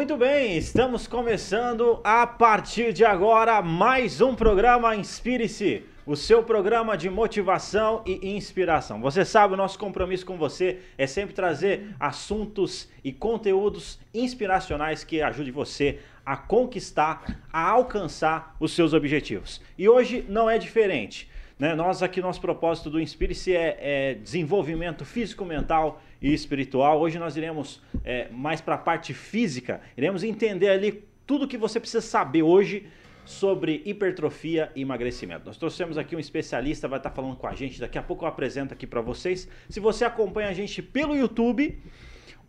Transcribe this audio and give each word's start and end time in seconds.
Muito 0.00 0.16
bem, 0.16 0.56
estamos 0.56 1.06
começando 1.06 2.00
a 2.02 2.26
partir 2.26 2.90
de 2.90 3.04
agora 3.04 3.60
mais 3.60 4.22
um 4.22 4.34
programa 4.34 4.96
Inspire-se, 4.96 5.84
o 6.06 6.16
seu 6.16 6.42
programa 6.42 6.96
de 6.96 7.10
motivação 7.10 8.02
e 8.06 8.34
inspiração. 8.34 8.98
Você 9.02 9.26
sabe, 9.26 9.52
o 9.52 9.58
nosso 9.58 9.78
compromisso 9.78 10.24
com 10.24 10.38
você 10.38 10.78
é 10.96 11.06
sempre 11.06 11.34
trazer 11.34 11.94
assuntos 12.00 12.88
e 13.04 13.12
conteúdos 13.12 14.00
inspiracionais 14.14 15.04
que 15.04 15.20
ajudem 15.20 15.52
você 15.52 15.98
a 16.24 16.34
conquistar, 16.34 17.38
a 17.52 17.68
alcançar 17.68 18.56
os 18.58 18.72
seus 18.72 18.94
objetivos. 18.94 19.60
E 19.76 19.86
hoje 19.86 20.24
não 20.26 20.48
é 20.48 20.56
diferente. 20.56 21.28
Né? 21.58 21.74
Nós 21.74 22.02
aqui, 22.02 22.22
nosso 22.22 22.40
propósito 22.40 22.88
do 22.88 22.98
Inspire-se 22.98 23.54
é, 23.54 23.76
é, 23.78 24.14
desenvolvimento 24.14 25.04
físico, 25.04 25.44
mental 25.44 26.00
e 26.20 26.32
espiritual. 26.32 27.00
Hoje 27.00 27.18
nós 27.18 27.36
iremos 27.36 27.80
é, 28.04 28.28
mais 28.30 28.60
para 28.60 28.74
a 28.74 28.78
parte 28.78 29.14
física, 29.14 29.80
iremos 29.96 30.22
entender 30.22 30.68
ali 30.68 31.04
tudo 31.26 31.48
que 31.48 31.56
você 31.56 31.78
precisa 31.78 32.00
saber 32.00 32.42
hoje 32.42 32.86
sobre 33.24 33.82
hipertrofia 33.84 34.72
e 34.74 34.82
emagrecimento. 34.82 35.46
Nós 35.46 35.56
trouxemos 35.56 35.96
aqui 35.96 36.16
um 36.16 36.18
especialista, 36.18 36.88
vai 36.88 36.98
estar 36.98 37.10
falando 37.10 37.36
com 37.36 37.46
a 37.46 37.54
gente, 37.54 37.80
daqui 37.80 37.98
a 37.98 38.02
pouco 38.02 38.24
eu 38.24 38.28
apresento 38.28 38.74
aqui 38.74 38.86
para 38.86 39.00
vocês. 39.00 39.48
Se 39.68 39.78
você 39.78 40.04
acompanha 40.04 40.48
a 40.48 40.52
gente 40.52 40.82
pelo 40.82 41.16
YouTube 41.16 41.80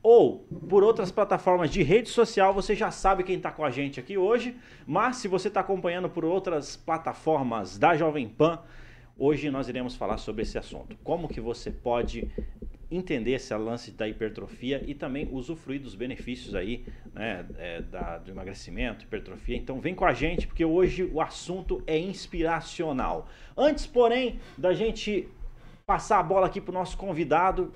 ou 0.02 0.40
por 0.68 0.84
outras 0.84 1.12
plataformas 1.12 1.70
de 1.70 1.84
rede 1.84 2.10
social, 2.10 2.54
você 2.54 2.76
já 2.76 2.90
sabe 2.90 3.24
quem 3.24 3.36
está 3.36 3.52
com 3.52 3.64
a 3.64 3.70
gente 3.70 4.00
aqui 4.00 4.18
hoje. 4.18 4.56
Mas 4.88 5.18
se 5.18 5.28
você 5.28 5.48
está 5.48 5.60
acompanhando 5.60 6.10
por 6.10 6.26
outras 6.26 6.76
plataformas 6.76 7.78
da 7.78 7.96
Jovem 7.96 8.28
Pan, 8.28 8.60
Hoje 9.24 9.52
nós 9.52 9.70
iremos 9.70 9.96
falar 9.96 10.18
sobre 10.18 10.42
esse 10.42 10.58
assunto. 10.58 10.98
Como 11.04 11.28
que 11.28 11.40
você 11.40 11.70
pode 11.70 12.28
entender 12.92 13.32
esse 13.32 13.56
lance 13.56 13.92
da 13.92 14.08
hipertrofia 14.08 14.84
e 14.86 14.94
também 14.94 15.30
usufruir 15.32 15.82
dos 15.82 15.96
benefícios 15.96 16.54
aí, 16.54 16.86
né, 17.14 17.46
é, 17.58 17.82
da, 17.82 18.18
do 18.18 18.30
emagrecimento, 18.30 19.06
hipertrofia. 19.06 19.56
Então 19.56 19.80
vem 19.80 19.96
com 19.96 20.06
a 20.06 20.14
gente 20.14 20.46
porque 20.46 20.66
hoje 20.66 21.10
o 21.12 21.22
assunto 21.22 21.82
é 21.88 21.98
inspiracional. 21.98 23.30
Antes, 23.56 23.88
porém, 23.88 24.40
da 24.58 24.74
gente 24.74 25.28
passar 25.86 26.20
a 26.20 26.24
bola 26.24 26.48
aqui 26.48 26.60
para 26.60 26.72
o 26.72 26.74
nosso 26.74 26.98
convidado, 26.98 27.72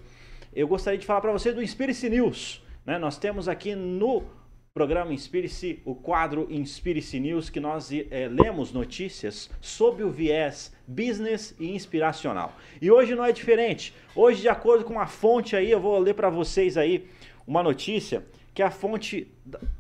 eu 0.54 0.68
gostaria 0.68 1.00
de 1.00 1.06
falar 1.06 1.22
para 1.22 1.32
você 1.32 1.54
do 1.54 1.64
Inspire-se 1.64 2.10
News. 2.10 2.62
Né? 2.86 2.98
Nós 2.98 3.18
temos 3.18 3.48
aqui 3.48 3.74
no 3.74 4.24
programa 4.76 5.14
Inspire-se, 5.14 5.82
o 5.86 5.96
quadro 5.96 6.48
Inspire-se 6.50 7.18
News, 7.18 7.50
que 7.50 7.62
nós 7.62 7.90
é, 7.94 8.28
lemos 8.28 8.74
notícias 8.74 9.50
sob 9.62 10.04
o 10.04 10.12
viés 10.12 10.76
business 10.86 11.56
e 11.58 11.74
inspiracional. 11.74 12.54
E 12.82 12.92
hoje 12.92 13.16
não 13.16 13.24
é 13.24 13.32
diferente. 13.32 13.96
Hoje, 14.14 14.42
de 14.42 14.50
acordo 14.50 14.84
com 14.84 15.00
a 15.00 15.08
fonte 15.08 15.56
aí, 15.56 15.72
eu 15.72 15.80
vou 15.80 15.98
ler 15.98 16.14
para 16.14 16.30
vocês 16.30 16.76
aí 16.76 17.08
uma 17.48 17.64
notícia 17.64 18.26
que 18.54 18.62
a 18.62 18.70
fonte 18.70 19.32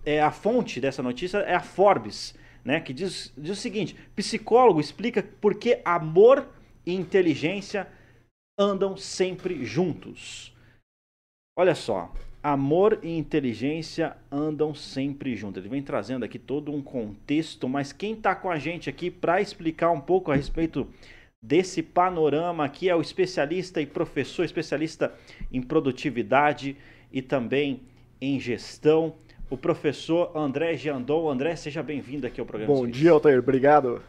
é 0.05 0.21
a 0.21 0.31
fonte 0.31 0.79
dessa 0.79 1.03
notícia 1.03 1.39
é 1.39 1.55
a 1.55 1.61
Forbes, 1.61 2.33
né, 2.63 2.79
que 2.79 2.93
diz, 2.93 3.33
diz 3.38 3.51
o 3.51 3.61
seguinte: 3.61 3.97
psicólogo 4.16 4.79
explica 4.79 5.21
por 5.41 5.55
que 5.55 5.81
amor 5.83 6.47
e 6.85 6.93
inteligência 6.93 7.85
andam 8.57 8.95
sempre 8.95 9.66
juntos. 9.66 10.55
Olha 11.57 11.75
só, 11.75 12.13
amor 12.45 12.99
e 13.01 13.17
inteligência 13.17 14.15
andam 14.31 14.75
sempre 14.75 15.35
juntos. 15.35 15.57
Ele 15.57 15.67
vem 15.67 15.81
trazendo 15.81 16.23
aqui 16.23 16.38
todo 16.38 16.71
um 16.71 16.79
contexto, 16.79 17.67
mas 17.67 17.91
quem 17.91 18.13
está 18.13 18.35
com 18.35 18.51
a 18.51 18.59
gente 18.59 18.88
aqui 18.88 19.09
para 19.09 19.41
explicar 19.41 19.89
um 19.89 19.99
pouco 19.99 20.31
a 20.31 20.35
respeito 20.35 20.88
desse 21.41 21.81
panorama 21.81 22.63
aqui 22.63 22.88
é 22.88 22.95
o 22.95 23.01
especialista 23.01 23.81
e 23.81 23.88
professor, 23.88 24.45
especialista 24.45 25.11
em 25.51 25.59
produtividade 25.59 26.78
e 27.11 27.19
também 27.19 27.81
em 28.22 28.39
gestão, 28.39 29.16
o 29.50 29.57
professor 29.57 30.31
André 30.35 30.78
Giandon. 30.78 31.28
André, 31.28 31.55
seja 31.55 31.81
bem-vindo 31.81 32.28
aqui 32.28 32.39
ao 32.39 32.45
programa. 32.45 32.72
Bom 32.72 32.88
dia, 32.88 33.09
Altair. 33.09 33.39
Obrigado. 33.39 34.03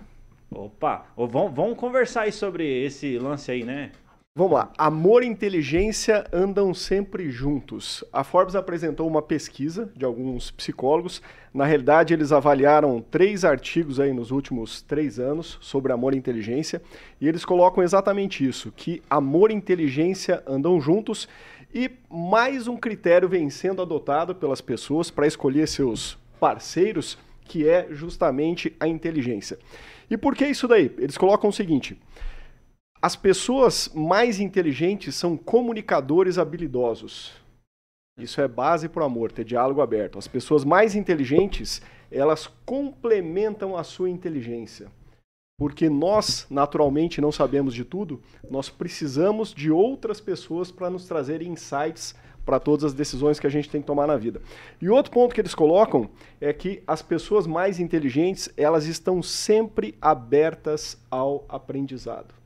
Opa, 0.50 1.06
vamos, 1.16 1.54
vamos 1.54 1.78
conversar 1.78 2.22
aí 2.22 2.32
sobre 2.32 2.84
esse 2.84 3.18
lance 3.18 3.50
aí, 3.50 3.64
né? 3.64 3.92
Vamos 4.38 4.52
lá. 4.52 4.70
Amor 4.76 5.22
e 5.22 5.26
inteligência 5.26 6.26
andam 6.30 6.74
sempre 6.74 7.30
juntos. 7.30 8.04
A 8.12 8.22
Forbes 8.22 8.54
apresentou 8.54 9.08
uma 9.08 9.22
pesquisa 9.22 9.90
de 9.96 10.04
alguns 10.04 10.50
psicólogos. 10.50 11.22
Na 11.54 11.64
realidade, 11.64 12.12
eles 12.12 12.32
avaliaram 12.32 13.02
três 13.10 13.46
artigos 13.46 13.98
aí 13.98 14.12
nos 14.12 14.30
últimos 14.30 14.82
três 14.82 15.18
anos 15.18 15.56
sobre 15.62 15.90
amor 15.90 16.12
e 16.12 16.18
inteligência. 16.18 16.82
E 17.18 17.26
eles 17.26 17.46
colocam 17.46 17.82
exatamente 17.82 18.46
isso: 18.46 18.70
que 18.76 19.02
amor 19.08 19.50
e 19.50 19.54
inteligência 19.54 20.42
andam 20.46 20.78
juntos. 20.82 21.26
E 21.74 21.90
mais 22.10 22.68
um 22.68 22.76
critério 22.76 23.30
vem 23.30 23.48
sendo 23.48 23.80
adotado 23.80 24.34
pelas 24.34 24.60
pessoas 24.60 25.10
para 25.10 25.26
escolher 25.26 25.66
seus 25.66 26.18
parceiros, 26.38 27.16
que 27.46 27.66
é 27.66 27.86
justamente 27.90 28.76
a 28.78 28.86
inteligência. 28.86 29.58
E 30.10 30.16
por 30.18 30.34
que 30.34 30.46
isso 30.46 30.68
daí? 30.68 30.94
Eles 30.98 31.16
colocam 31.16 31.48
o 31.48 31.52
seguinte. 31.54 31.98
As 33.00 33.14
pessoas 33.14 33.90
mais 33.94 34.40
inteligentes 34.40 35.14
são 35.14 35.36
comunicadores 35.36 36.38
habilidosos. 36.38 37.34
Isso 38.18 38.40
é 38.40 38.48
base 38.48 38.88
para 38.88 39.02
o 39.02 39.06
amor, 39.06 39.30
ter 39.30 39.44
diálogo 39.44 39.82
aberto. 39.82 40.18
As 40.18 40.26
pessoas 40.26 40.64
mais 40.64 40.94
inteligentes, 40.94 41.82
elas 42.10 42.46
complementam 42.64 43.76
a 43.76 43.84
sua 43.84 44.08
inteligência. 44.08 44.90
Porque 45.58 45.90
nós, 45.90 46.46
naturalmente, 46.48 47.20
não 47.20 47.30
sabemos 47.30 47.74
de 47.74 47.84
tudo, 47.84 48.22
nós 48.50 48.70
precisamos 48.70 49.52
de 49.52 49.70
outras 49.70 50.18
pessoas 50.18 50.70
para 50.70 50.88
nos 50.88 51.06
trazerem 51.06 51.52
insights 51.52 52.14
para 52.46 52.58
todas 52.58 52.84
as 52.84 52.94
decisões 52.94 53.38
que 53.38 53.46
a 53.46 53.50
gente 53.50 53.68
tem 53.68 53.82
que 53.82 53.86
tomar 53.86 54.06
na 54.06 54.16
vida. 54.16 54.40
E 54.80 54.88
outro 54.88 55.12
ponto 55.12 55.34
que 55.34 55.40
eles 55.40 55.54
colocam 55.54 56.08
é 56.40 56.52
que 56.52 56.82
as 56.86 57.02
pessoas 57.02 57.46
mais 57.46 57.78
inteligentes, 57.78 58.48
elas 58.56 58.86
estão 58.86 59.22
sempre 59.22 59.94
abertas 60.00 60.98
ao 61.10 61.44
aprendizado 61.48 62.45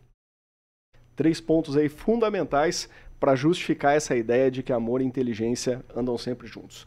três 1.21 1.39
pontos 1.39 1.77
aí 1.77 1.91
fundamentais 1.91 2.89
para 3.21 3.37
justificar 3.37 3.95
essa 3.95 4.17
ideia 4.17 4.51
de 4.51 4.63
que 4.63 4.73
amor 4.73 5.03
e 5.03 5.05
inteligência 5.05 5.85
andam 5.95 6.17
sempre 6.17 6.47
juntos. 6.47 6.87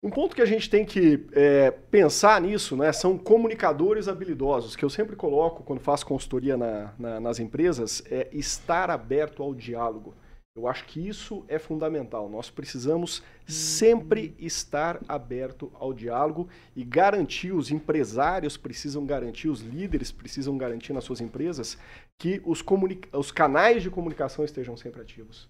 Um 0.00 0.10
ponto 0.10 0.36
que 0.36 0.40
a 0.40 0.46
gente 0.46 0.70
tem 0.70 0.84
que 0.84 1.26
é, 1.32 1.72
pensar 1.72 2.40
nisso 2.40 2.76
né, 2.76 2.92
são 2.92 3.18
comunicadores 3.18 4.06
habilidosos, 4.06 4.76
que 4.76 4.84
eu 4.84 4.88
sempre 4.88 5.16
coloco 5.16 5.64
quando 5.64 5.80
faço 5.80 6.06
consultoria 6.06 6.56
na, 6.56 6.92
na, 6.96 7.18
nas 7.18 7.40
empresas, 7.40 8.00
é 8.08 8.28
estar 8.30 8.90
aberto 8.90 9.42
ao 9.42 9.52
diálogo. 9.52 10.14
Eu 10.58 10.66
acho 10.66 10.84
que 10.86 11.06
isso 11.06 11.44
é 11.46 11.56
fundamental. 11.56 12.28
Nós 12.28 12.50
precisamos 12.50 13.22
sempre 13.46 14.34
estar 14.40 15.00
aberto 15.06 15.70
ao 15.74 15.94
diálogo 15.94 16.48
e 16.74 16.82
garantir, 16.82 17.52
os 17.52 17.70
empresários 17.70 18.56
precisam 18.56 19.06
garantir, 19.06 19.48
os 19.48 19.60
líderes 19.60 20.10
precisam 20.10 20.58
garantir 20.58 20.92
nas 20.92 21.04
suas 21.04 21.20
empresas 21.20 21.78
que 22.18 22.42
os, 22.44 22.64
os 23.12 23.30
canais 23.30 23.84
de 23.84 23.88
comunicação 23.88 24.44
estejam 24.44 24.76
sempre 24.76 25.00
ativos. 25.00 25.48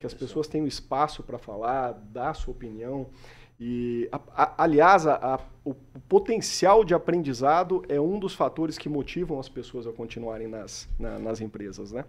Que 0.00 0.06
as 0.06 0.14
pessoas 0.14 0.46
tenham 0.46 0.66
espaço 0.68 1.24
para 1.24 1.38
falar, 1.38 1.90
dar 1.92 2.32
sua 2.34 2.52
opinião. 2.52 3.10
E, 3.58 4.08
a, 4.12 4.20
a, 4.34 4.64
aliás, 4.64 5.06
a, 5.06 5.40
o, 5.64 5.74
potencial 6.08 6.84
de 6.84 6.94
aprendizado 6.94 7.82
é 7.88 8.00
um 8.00 8.18
dos 8.18 8.34
fatores 8.34 8.76
que 8.76 8.88
motivam 8.88 9.40
as 9.40 9.48
pessoas 9.48 9.86
a 9.86 9.92
continuarem 9.92 10.46
nas, 10.46 10.88
na, 10.98 11.18
nas 11.18 11.40
empresas. 11.40 11.90
Né? 11.90 12.04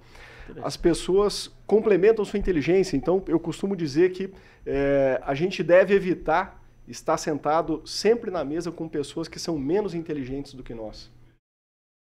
As 0.62 0.76
pessoas 0.76 1.52
complementam 1.66 2.26
sua 2.26 2.38
inteligência, 2.38 2.98
então 2.98 3.24
eu 3.28 3.40
costumo 3.40 3.76
dizer 3.76 4.12
que 4.12 4.32
é, 4.66 5.22
a 5.24 5.34
gente 5.34 5.64
deve 5.64 5.96
evitar 5.96 6.62
estar 6.88 7.18
sentado 7.18 7.82
sempre 7.86 8.32
na 8.32 8.44
mesa 8.44 8.72
com 8.72 8.88
pessoas 8.88 9.28
que 9.28 9.40
são 9.40 9.58
menos 9.58 9.94
inteligentes 9.94 10.54
do 10.54 10.64
que 10.64 10.74
nós. 10.74 11.12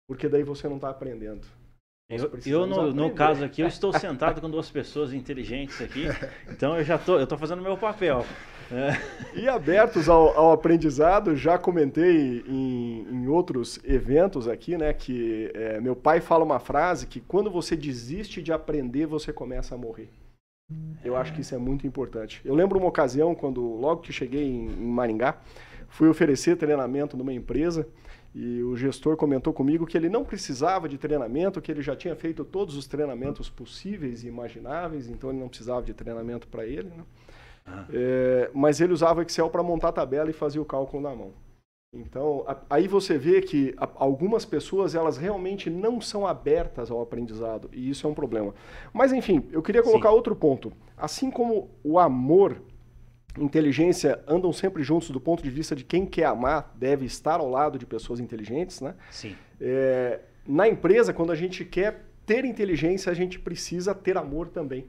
Porque 0.08 0.28
daí 0.28 0.44
você 0.44 0.68
não 0.68 0.76
está 0.76 0.90
aprendendo. 0.90 1.48
Eu, 2.10 2.32
eu 2.46 2.68
no, 2.68 2.94
no, 2.94 3.12
caso 3.12 3.44
aqui, 3.44 3.62
eu 3.62 3.68
estou 3.68 3.94
sentado 3.94 4.42
com 4.42 4.50
duas 4.50 4.70
pessoas 4.70 5.14
inteligentes 5.14 5.82
aqui, 5.82 6.06
então 6.50 6.78
eu 6.78 6.84
já 6.84 6.98
tô, 6.98 7.18
eu 7.18 7.26
tô 7.26 7.38
fazendo 7.38 7.60
o 7.60 7.64
meu 7.64 7.78
papel. 7.78 8.26
É. 8.72 9.40
E 9.40 9.48
abertos 9.48 10.10
ao, 10.10 10.36
ao, 10.38 10.52
aprendizado, 10.52 11.36
já 11.36 11.58
comentei 11.58 12.44
em, 12.48 13.06
em, 13.10 13.28
outros 13.28 13.80
eventos 13.84 14.48
aqui, 14.48 14.78
né, 14.78 14.94
que 14.94 15.52
é, 15.54 15.80
meu 15.80 15.96
pai 15.96 16.22
fala 16.22 16.44
uma 16.44 16.60
frase 16.60 17.06
que 17.06 17.20
quando 17.20 17.52
você 17.52 17.76
desiste 17.76 18.42
de 18.42 18.52
aprender, 18.52 19.06
você 19.06 19.32
começa 19.32 19.76
a 19.76 19.78
morrer. 19.78 20.10
Eu 21.04 21.16
acho 21.16 21.34
que 21.34 21.42
isso 21.42 21.54
é 21.54 21.58
muito 21.58 21.86
importante. 21.86 22.42
Eu 22.44 22.56
lembro 22.56 22.80
uma 22.80 22.88
ocasião, 22.88 23.36
quando 23.36 23.62
logo 23.62 24.02
que 24.02 24.14
cheguei 24.14 24.44
em, 24.44 24.66
em 24.66 24.88
Maringá, 24.88 25.38
fui 25.90 26.08
oferecer 26.08 26.56
treinamento 26.56 27.16
numa 27.16 27.34
empresa 27.34 27.88
e 28.36 28.64
o 28.64 28.76
gestor 28.76 29.16
comentou 29.16 29.54
comigo 29.54 29.86
que 29.86 29.96
ele 29.96 30.10
não 30.10 30.24
precisava 30.24 30.90
de 30.90 30.98
treinamento, 30.98 31.62
que 31.62 31.72
ele 31.72 31.82
já 31.82 31.96
tinha 31.96 32.16
feito 32.16 32.44
todos 32.44 32.76
os 32.76 32.88
treinamentos 32.88 33.50
possíveis 33.50 34.24
e 34.24 34.28
imagináveis, 34.28 35.08
então 35.08 35.30
ele 35.30 35.40
não 35.40 35.48
precisava 35.48 35.84
de 35.84 35.94
treinamento 35.94 36.48
para 36.48 36.66
ele. 36.66 36.90
Né? 36.90 37.04
Ah. 37.66 37.86
É, 37.94 38.50
mas 38.54 38.82
ele 38.82 38.92
usava 38.92 39.22
Excel 39.22 39.50
para 39.50 39.62
montar 39.62 39.90
a 39.90 39.94
tabela 39.94 40.30
e 40.30 40.34
fazia 40.34 40.62
o 40.62 40.66
cálculo 40.66 41.04
na 41.04 41.16
mão. 41.16 41.32
Então, 41.94 42.44
a, 42.48 42.58
aí 42.72 42.88
você 42.88 43.20
vê 43.20 43.40
que 43.40 43.76
a, 43.78 43.88
algumas 43.96 44.44
pessoas 44.46 44.96
elas 44.96 45.16
realmente 45.16 45.70
não 45.70 46.02
são 46.02 46.26
abertas 46.26 46.90
ao 46.90 47.02
aprendizado 47.02 47.70
e 47.72 47.88
isso 47.88 48.08
é 48.08 48.10
um 48.10 48.16
problema. 48.16 48.56
Mas 48.92 49.14
enfim, 49.14 49.48
eu 49.52 49.62
queria 49.62 49.84
colocar 49.84 50.10
Sim. 50.10 50.16
outro 50.16 50.36
ponto. 50.36 50.74
Assim 50.98 51.30
como 51.30 51.70
o 51.84 52.00
amor 52.00 52.64
inteligência 53.38 54.20
andam 54.28 54.54
sempre 54.54 54.84
juntos 54.84 55.10
do 55.10 55.20
ponto 55.20 55.42
de 55.42 55.50
vista 55.50 55.76
de 55.76 55.84
quem 55.84 56.06
quer 56.06 56.26
amar 56.26 56.74
deve 56.76 57.06
estar 57.06 57.40
ao 57.40 57.50
lado 57.50 57.80
de 57.80 57.86
pessoas 57.86 58.20
inteligentes, 58.20 58.82
né? 58.82 58.96
Sim. 59.10 59.36
É, 59.60 60.20
na 60.48 60.68
empresa, 60.68 61.14
quando 61.14 61.32
a 61.32 61.36
gente 61.36 61.66
quer 61.66 62.06
ter 62.26 62.46
inteligência, 62.46 63.12
a 63.12 63.16
gente 63.16 63.40
precisa 63.40 63.94
ter 63.96 64.18
amor 64.18 64.50
também. 64.50 64.86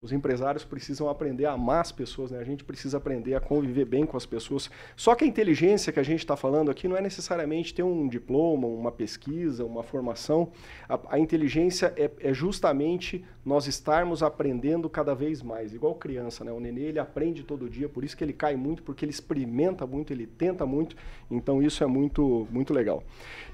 Os 0.00 0.12
empresários 0.12 0.64
precisam 0.64 1.08
aprender 1.08 1.46
a 1.46 1.54
amar 1.54 1.80
as 1.80 1.90
pessoas, 1.90 2.30
né? 2.30 2.38
a 2.38 2.44
gente 2.44 2.62
precisa 2.62 2.98
aprender 2.98 3.34
a 3.34 3.40
conviver 3.40 3.84
bem 3.84 4.06
com 4.06 4.16
as 4.16 4.24
pessoas. 4.24 4.70
Só 4.94 5.12
que 5.16 5.24
a 5.24 5.26
inteligência 5.26 5.92
que 5.92 5.98
a 5.98 6.04
gente 6.04 6.20
está 6.20 6.36
falando 6.36 6.70
aqui 6.70 6.86
não 6.86 6.96
é 6.96 7.00
necessariamente 7.00 7.74
ter 7.74 7.82
um 7.82 8.06
diploma, 8.06 8.68
uma 8.68 8.92
pesquisa, 8.92 9.64
uma 9.64 9.82
formação. 9.82 10.52
A, 10.88 11.16
a 11.16 11.18
inteligência 11.18 11.92
é, 11.96 12.12
é, 12.20 12.32
justamente 12.32 13.24
nós 13.44 13.66
estarmos 13.66 14.22
aprendendo 14.22 14.88
cada 14.88 15.16
vez 15.16 15.42
mais. 15.42 15.74
Igual 15.74 15.96
criança, 15.96 16.44
né? 16.44 16.52
o 16.52 16.60
nenê 16.60 16.82
ele 16.82 17.00
aprende 17.00 17.42
todo 17.42 17.68
dia, 17.68 17.88
por 17.88 18.04
isso 18.04 18.16
que 18.16 18.22
ele 18.22 18.32
cai 18.32 18.54
muito, 18.54 18.84
porque 18.84 19.04
ele 19.04 19.10
experimenta 19.10 19.84
muito, 19.84 20.12
ele 20.12 20.28
tenta 20.28 20.64
muito. 20.64 20.94
Então 21.28 21.60
isso 21.60 21.82
é 21.82 21.88
muito, 21.88 22.46
muito 22.52 22.72
legal. 22.72 23.02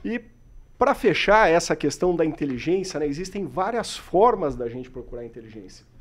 E 0.04 0.20
para 0.76 0.94
fechar 0.94 1.48
essa 1.48 1.74
questão 1.74 2.14
da 2.14 2.22
inteligência, 2.22 3.00
né, 3.00 3.06
existem 3.06 3.46
várias 3.46 3.96
formas 3.96 4.54
da 4.54 4.68
gente 4.68 4.90
procurar 4.90 5.24
inteligência. 5.24 5.93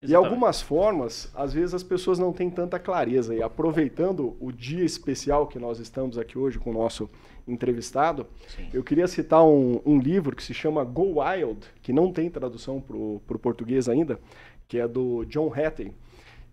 Exatamente. 0.00 0.12
E 0.12 0.14
algumas 0.14 0.62
formas, 0.62 1.30
às 1.34 1.52
vezes 1.52 1.74
as 1.74 1.82
pessoas 1.82 2.20
não 2.20 2.32
têm 2.32 2.48
tanta 2.48 2.78
clareza. 2.78 3.34
E 3.34 3.42
aproveitando 3.42 4.36
o 4.38 4.52
dia 4.52 4.84
especial 4.84 5.48
que 5.48 5.58
nós 5.58 5.80
estamos 5.80 6.16
aqui 6.16 6.38
hoje 6.38 6.58
com 6.58 6.70
o 6.70 6.72
nosso 6.72 7.10
entrevistado, 7.48 8.26
Sim. 8.46 8.68
eu 8.72 8.84
queria 8.84 9.08
citar 9.08 9.44
um, 9.44 9.80
um, 9.84 9.98
livro 9.98 10.36
que 10.36 10.42
se 10.42 10.54
chama 10.54 10.84
Go 10.84 11.20
Wild, 11.20 11.66
que 11.82 11.92
não 11.92 12.12
tem 12.12 12.30
tradução 12.30 12.80
para 12.80 12.96
o 12.96 13.38
português 13.40 13.88
ainda, 13.88 14.20
que 14.68 14.78
é 14.78 14.86
do 14.86 15.24
John 15.24 15.52
Hattie. 15.52 15.92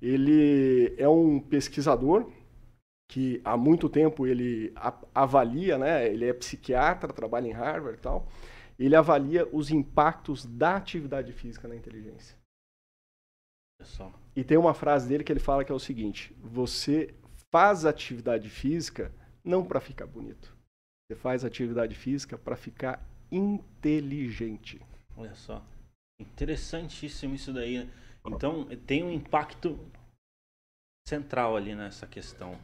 Ele 0.01 0.95
é 0.97 1.07
um 1.07 1.39
pesquisador 1.39 2.27
que 3.07 3.39
há 3.45 3.55
muito 3.55 3.87
tempo 3.87 4.25
ele 4.25 4.73
avalia, 5.13 5.77
né? 5.77 6.07
ele 6.07 6.25
é 6.25 6.33
psiquiatra, 6.33 7.13
trabalha 7.13 7.47
em 7.47 7.51
Harvard 7.51 7.99
e 7.99 8.01
tal, 8.01 8.27
ele 8.79 8.95
avalia 8.95 9.47
os 9.51 9.69
impactos 9.69 10.45
da 10.45 10.75
atividade 10.75 11.31
física 11.31 11.67
na 11.67 11.75
inteligência. 11.75 12.35
Só. 13.83 14.11
E 14.35 14.43
tem 14.43 14.57
uma 14.57 14.73
frase 14.73 15.07
dele 15.07 15.23
que 15.23 15.31
ele 15.31 15.39
fala 15.39 15.63
que 15.63 15.71
é 15.71 15.75
o 15.75 15.79
seguinte: 15.79 16.35
você 16.41 17.13
faz 17.51 17.85
atividade 17.85 18.49
física 18.49 19.11
não 19.43 19.63
para 19.63 19.79
ficar 19.79 20.07
bonito. 20.07 20.55
Você 21.07 21.15
faz 21.15 21.45
atividade 21.45 21.95
física 21.95 22.37
para 22.37 22.55
ficar 22.55 23.05
inteligente. 23.31 24.81
Olha 25.15 25.35
só. 25.35 25.63
Interessantíssimo 26.19 27.35
isso 27.35 27.53
daí. 27.53 27.79
Né? 27.79 27.91
Então, 28.25 28.65
tem 28.87 29.03
um 29.03 29.11
impacto 29.11 29.79
central 31.07 31.55
ali 31.55 31.75
nessa 31.75 32.07
questão 32.07 32.57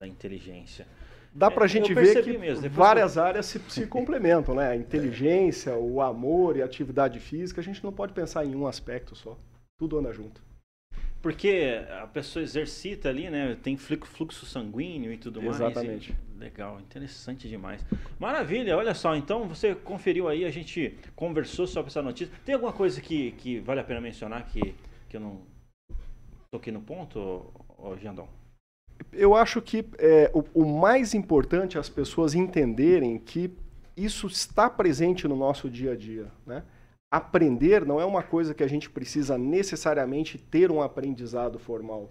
da 0.00 0.08
inteligência. 0.08 0.86
Dá 1.32 1.50
para 1.50 1.64
a 1.64 1.66
é, 1.66 1.68
gente 1.68 1.94
ver 1.94 2.24
que 2.24 2.36
mesmo, 2.36 2.68
várias 2.68 3.16
eu... 3.16 3.22
áreas 3.22 3.46
se, 3.46 3.60
se 3.70 3.86
complementam, 3.86 4.54
né? 4.54 4.70
A 4.70 4.74
inteligência, 4.76 5.76
o 5.76 6.00
amor 6.00 6.56
e 6.56 6.62
a 6.62 6.64
atividade 6.64 7.20
física, 7.20 7.60
a 7.60 7.64
gente 7.64 7.84
não 7.84 7.92
pode 7.92 8.12
pensar 8.12 8.44
em 8.44 8.56
um 8.56 8.66
aspecto 8.66 9.14
só. 9.14 9.38
Tudo 9.78 9.98
anda 9.98 10.12
junto. 10.12 10.42
Porque 11.20 11.84
a 12.00 12.06
pessoa 12.06 12.42
exercita 12.42 13.08
ali, 13.08 13.28
né? 13.28 13.56
Tem 13.62 13.76
fluxo 13.76 14.46
sanguíneo 14.46 15.12
e 15.12 15.18
tudo 15.18 15.42
mais. 15.42 15.56
Exatamente. 15.56 16.16
Legal, 16.38 16.80
interessante 16.80 17.48
demais. 17.48 17.84
Maravilha, 18.20 18.76
olha 18.76 18.94
só, 18.94 19.16
então 19.16 19.48
você 19.48 19.74
conferiu 19.74 20.28
aí, 20.28 20.44
a 20.44 20.50
gente 20.50 20.96
conversou 21.16 21.66
sobre 21.66 21.90
essa 21.90 22.00
notícia. 22.00 22.32
Tem 22.44 22.54
alguma 22.54 22.72
coisa 22.72 23.00
que, 23.00 23.32
que 23.32 23.58
vale 23.58 23.80
a 23.80 23.84
pena 23.84 24.00
mencionar 24.00 24.46
que, 24.46 24.74
que 25.08 25.16
eu 25.16 25.20
não 25.20 25.42
toquei 26.52 26.72
no 26.72 26.80
ponto, 26.80 27.52
ô, 27.76 27.96
Jandão? 27.96 28.28
Eu 29.12 29.34
acho 29.34 29.60
que 29.60 29.84
é, 29.98 30.30
o, 30.32 30.62
o 30.62 30.78
mais 30.80 31.14
importante 31.14 31.76
é 31.76 31.80
as 31.80 31.88
pessoas 31.88 32.34
entenderem 32.34 33.18
que 33.18 33.52
isso 33.96 34.28
está 34.28 34.70
presente 34.70 35.26
no 35.26 35.34
nosso 35.34 35.68
dia 35.68 35.92
a 35.92 35.96
dia, 35.96 36.30
né? 36.46 36.62
Aprender 37.10 37.84
não 37.84 38.00
é 38.00 38.04
uma 38.04 38.22
coisa 38.22 38.54
que 38.54 38.62
a 38.62 38.68
gente 38.68 38.90
precisa 38.90 39.38
necessariamente 39.38 40.38
ter 40.38 40.70
um 40.70 40.82
aprendizado 40.82 41.58
formal. 41.58 42.10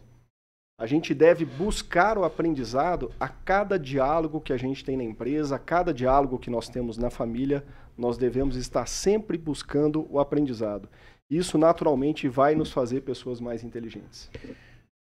A 0.80 0.86
gente 0.86 1.12
deve 1.14 1.44
buscar 1.44 2.20
o 2.20 2.24
aprendizado 2.24 3.12
a 3.20 3.28
cada 3.28 3.80
diálogo 3.80 4.40
que 4.40 4.54
a 4.54 4.58
gente 4.58 4.86
tem 4.86 4.96
na 4.96 5.04
empresa, 5.04 5.56
a 5.56 5.60
cada 5.60 5.92
diálogo 5.92 6.38
que 6.38 6.52
nós 6.52 6.70
temos 6.70 7.00
na 7.00 7.10
família, 7.10 7.66
nós 7.98 8.16
devemos 8.16 8.56
estar 8.56 8.88
sempre 8.88 9.40
buscando 9.40 10.06
o 10.10 10.20
aprendizado. 10.20 10.88
Isso 11.30 11.58
naturalmente 11.58 12.30
vai 12.30 12.54
nos 12.54 12.72
fazer 12.72 13.02
pessoas 13.02 13.42
mais 13.42 13.64
inteligentes. 13.64 14.30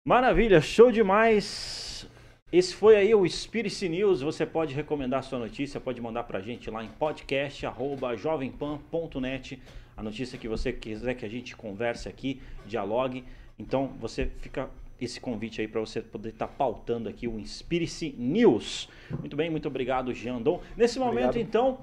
Maravilha, 0.07 0.61
show 0.61 0.89
demais. 0.91 2.07
Esse 2.51 2.73
foi 2.73 2.95
aí 2.95 3.13
o 3.13 3.27
Spirit 3.27 3.89
News. 3.89 4.21
Você 4.21 4.45
pode 4.45 4.73
recomendar 4.73 5.23
sua 5.23 5.39
notícia, 5.39 5.81
pode 5.81 5.99
mandar 5.99 6.23
para 6.23 6.39
a 6.39 6.41
gente 6.41 6.71
lá 6.71 6.81
em 6.83 6.87
podcast@jovempan.net 6.87 9.61
a 9.95 10.03
notícia 10.03 10.37
que 10.37 10.47
você 10.47 10.73
quiser 10.73 11.13
que 11.15 11.25
a 11.25 11.29
gente 11.29 11.55
converse 11.55 12.07
aqui, 12.09 12.41
dialogue. 12.65 13.23
Então 13.57 13.87
você 13.99 14.25
fica 14.39 14.69
esse 14.99 15.19
convite 15.19 15.61
aí 15.61 15.67
para 15.67 15.81
você 15.81 16.01
poder 16.01 16.29
estar 16.29 16.47
tá 16.47 16.53
pautando 16.57 17.09
aqui 17.09 17.27
o 17.27 17.39
Inspire-se 17.39 18.15
News. 18.17 18.89
Muito 19.19 19.35
bem, 19.35 19.49
muito 19.49 19.67
obrigado, 19.67 20.13
Jandon. 20.13 20.61
Nesse 20.75 20.99
momento, 20.99 21.29
obrigado. 21.29 21.47
então, 21.47 21.79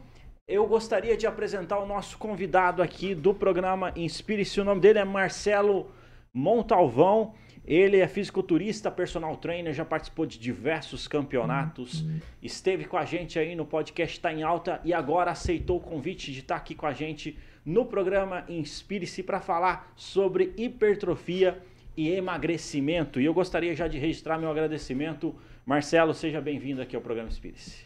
eu 0.49 0.67
gostaria 0.67 1.17
de 1.17 1.27
apresentar 1.27 1.79
o 1.79 1.87
nosso 1.87 2.19
convidado 2.19 2.83
aqui 2.83 3.15
do 3.15 3.35
programa 3.35 3.93
Inspire-se. 3.97 4.61
O 4.61 4.65
nome 4.65 4.81
dele 4.81 4.99
é 4.99 5.05
Marcelo 5.05 5.91
Montalvão. 6.33 7.35
Ele 7.65 7.99
é 7.99 8.09
fisiculturista, 8.09 8.91
personal 8.91 9.37
trainer, 9.37 9.73
já 9.73 9.85
participou 9.85 10.27
de 10.27 10.39
diversos 10.39 11.07
campeonatos, 11.07 12.05
esteve 12.43 12.85
com 12.85 12.97
a 12.97 13.05
gente 13.05 13.39
aí 13.39 13.55
no 13.55 13.65
podcast 13.65 14.19
Tá 14.19 14.33
em 14.33 14.43
Alta 14.43 14.81
e 14.85 14.93
agora 14.93 15.31
aceitou 15.31 15.77
o 15.77 15.81
convite 15.81 16.33
de 16.33 16.41
estar 16.41 16.57
tá 16.57 16.61
aqui 16.61 16.75
com 16.75 16.87
a 16.87 16.93
gente 16.93 17.39
no 17.65 17.87
programa 17.87 18.45
Inspire-se 18.49 19.23
para 19.23 19.41
falar 19.41 19.93
sobre 19.95 20.53
hipertrofia 20.57 21.63
e 21.97 22.11
emagrecimento. 22.11 23.21
E 23.21 23.25
eu 23.25 23.35
gostaria 23.35 23.75
já 23.77 23.87
de 23.87 23.99
registrar 23.99 24.39
meu 24.39 24.51
agradecimento. 24.51 25.35
Marcelo, 25.65 26.13
seja 26.15 26.41
bem-vindo 26.41 26.83
aqui 26.83 26.97
ao 26.97 27.03
programa 27.03 27.29
Inspire-se. 27.29 27.85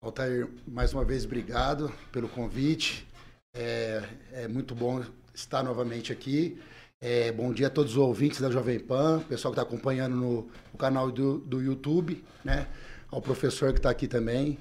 Altair, 0.00 0.48
mais 0.66 0.92
uma 0.92 1.04
vez, 1.04 1.24
obrigado 1.24 1.92
pelo 2.12 2.28
convite. 2.28 3.06
É, 3.54 4.02
é 4.32 4.48
muito 4.48 4.74
bom 4.74 5.04
estar 5.34 5.62
novamente 5.62 6.12
aqui. 6.12 6.58
É, 7.04 7.32
bom 7.32 7.52
dia 7.52 7.66
a 7.66 7.70
todos 7.70 7.92
os 7.92 7.98
ouvintes 7.98 8.40
da 8.40 8.48
Jovem 8.48 8.78
Pan, 8.78 9.18
pessoal 9.28 9.52
que 9.52 9.58
está 9.58 9.68
acompanhando 9.68 10.14
no, 10.14 10.48
no, 10.72 10.78
canal 10.78 11.10
do, 11.10 11.38
do 11.38 11.60
YouTube, 11.60 12.22
né? 12.44 12.68
Ao 13.10 13.20
professor 13.20 13.72
que 13.72 13.80
está 13.80 13.90
aqui 13.90 14.06
também. 14.06 14.56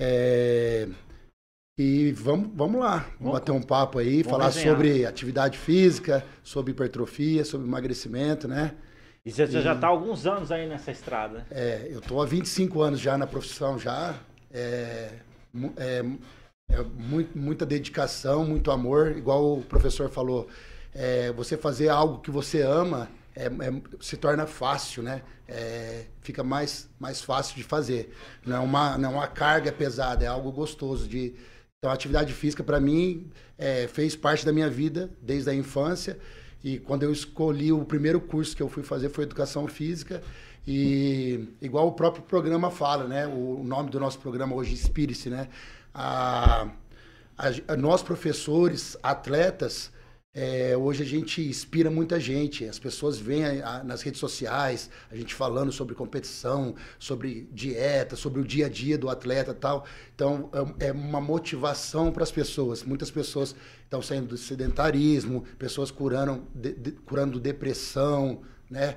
É, 0.00 0.88
e 1.78 2.10
vamos, 2.10 2.50
vamos 2.56 2.80
lá, 2.80 2.96
vamos, 2.96 3.14
vamos 3.20 3.32
bater 3.34 3.52
um 3.52 3.62
papo 3.62 4.00
aí, 4.00 4.24
falar 4.24 4.48
desenhar. 4.48 4.74
sobre 4.74 5.06
atividade 5.06 5.56
física, 5.56 6.24
sobre 6.42 6.72
hipertrofia, 6.72 7.44
sobre 7.44 7.68
emagrecimento, 7.68 8.48
né? 8.48 8.74
E 9.24 9.30
você 9.30 9.44
e, 9.44 9.62
já 9.62 9.72
está 9.72 9.86
há 9.86 9.90
alguns 9.90 10.26
anos 10.26 10.50
aí 10.50 10.68
nessa 10.68 10.90
estrada. 10.90 11.46
É, 11.52 11.86
eu 11.88 12.00
estou 12.00 12.20
há 12.20 12.26
25 12.26 12.82
anos 12.82 12.98
já 12.98 13.16
na 13.16 13.28
profissão 13.28 13.78
já. 13.78 14.18
É, 14.50 15.12
é, 15.76 16.04
é 16.68 16.82
muito, 16.82 17.38
muita 17.38 17.64
dedicação, 17.64 18.44
muito 18.44 18.72
amor, 18.72 19.16
igual 19.16 19.58
o 19.58 19.62
professor 19.62 20.10
falou. 20.10 20.48
É, 20.94 21.30
você 21.32 21.56
fazer 21.56 21.88
algo 21.88 22.20
que 22.20 22.30
você 22.30 22.62
ama 22.62 23.08
é, 23.34 23.46
é, 23.46 23.82
se 24.00 24.16
torna 24.16 24.46
fácil, 24.46 25.02
né? 25.02 25.22
É, 25.48 26.04
fica 26.20 26.44
mais, 26.44 26.88
mais 26.98 27.20
fácil 27.20 27.56
de 27.56 27.62
fazer. 27.62 28.14
Não 28.44 28.56
é, 28.56 28.60
uma, 28.60 28.98
não 28.98 29.10
é 29.10 29.12
uma 29.14 29.26
carga 29.26 29.72
pesada, 29.72 30.24
é 30.24 30.28
algo 30.28 30.52
gostoso 30.52 31.08
de, 31.08 31.34
então, 31.82 31.90
a 31.90 31.94
atividade 31.94 32.34
física, 32.34 32.62
para 32.62 32.78
mim, 32.78 33.30
é, 33.56 33.88
fez 33.88 34.14
parte 34.14 34.44
da 34.44 34.52
minha 34.52 34.68
vida 34.68 35.08
desde 35.22 35.48
a 35.48 35.54
infância. 35.54 36.18
E 36.62 36.78
quando 36.78 37.04
eu 37.04 37.10
escolhi 37.10 37.72
o 37.72 37.86
primeiro 37.86 38.20
curso 38.20 38.54
que 38.54 38.62
eu 38.62 38.68
fui 38.68 38.82
fazer 38.82 39.08
foi 39.08 39.24
Educação 39.24 39.66
Física. 39.66 40.22
E 40.68 41.48
igual 41.58 41.88
o 41.88 41.92
próprio 41.92 42.22
programa 42.22 42.70
fala, 42.70 43.04
né? 43.08 43.26
O 43.26 43.62
nome 43.64 43.88
do 43.88 43.98
nosso 43.98 44.18
programa 44.18 44.54
hoje, 44.54 44.74
Inspire-se, 44.74 45.30
né? 45.30 45.48
A, 45.94 46.68
a, 47.38 47.76
nós, 47.78 48.02
professores, 48.02 48.98
atletas, 49.02 49.90
é, 50.32 50.76
hoje 50.76 51.02
a 51.02 51.06
gente 51.06 51.42
inspira 51.42 51.90
muita 51.90 52.20
gente. 52.20 52.64
As 52.64 52.78
pessoas 52.78 53.18
veem 53.18 53.44
a, 53.44 53.78
a, 53.78 53.84
nas 53.84 54.02
redes 54.02 54.20
sociais 54.20 54.88
a 55.10 55.16
gente 55.16 55.34
falando 55.34 55.72
sobre 55.72 55.94
competição, 55.94 56.74
sobre 56.98 57.48
dieta, 57.52 58.14
sobre 58.14 58.40
o 58.40 58.44
dia 58.44 58.66
a 58.66 58.68
dia 58.68 58.96
do 58.96 59.08
atleta 59.08 59.52
tal. 59.52 59.84
Então 60.14 60.48
é, 60.78 60.88
é 60.88 60.92
uma 60.92 61.20
motivação 61.20 62.12
para 62.12 62.22
as 62.22 62.30
pessoas. 62.30 62.84
Muitas 62.84 63.10
pessoas 63.10 63.56
estão 63.82 64.00
saindo 64.00 64.28
do 64.28 64.36
sedentarismo, 64.36 65.44
pessoas 65.58 65.90
curando, 65.90 66.46
de, 66.54 66.74
de, 66.74 66.92
curando 66.92 67.40
depressão, 67.40 68.42
né? 68.70 68.96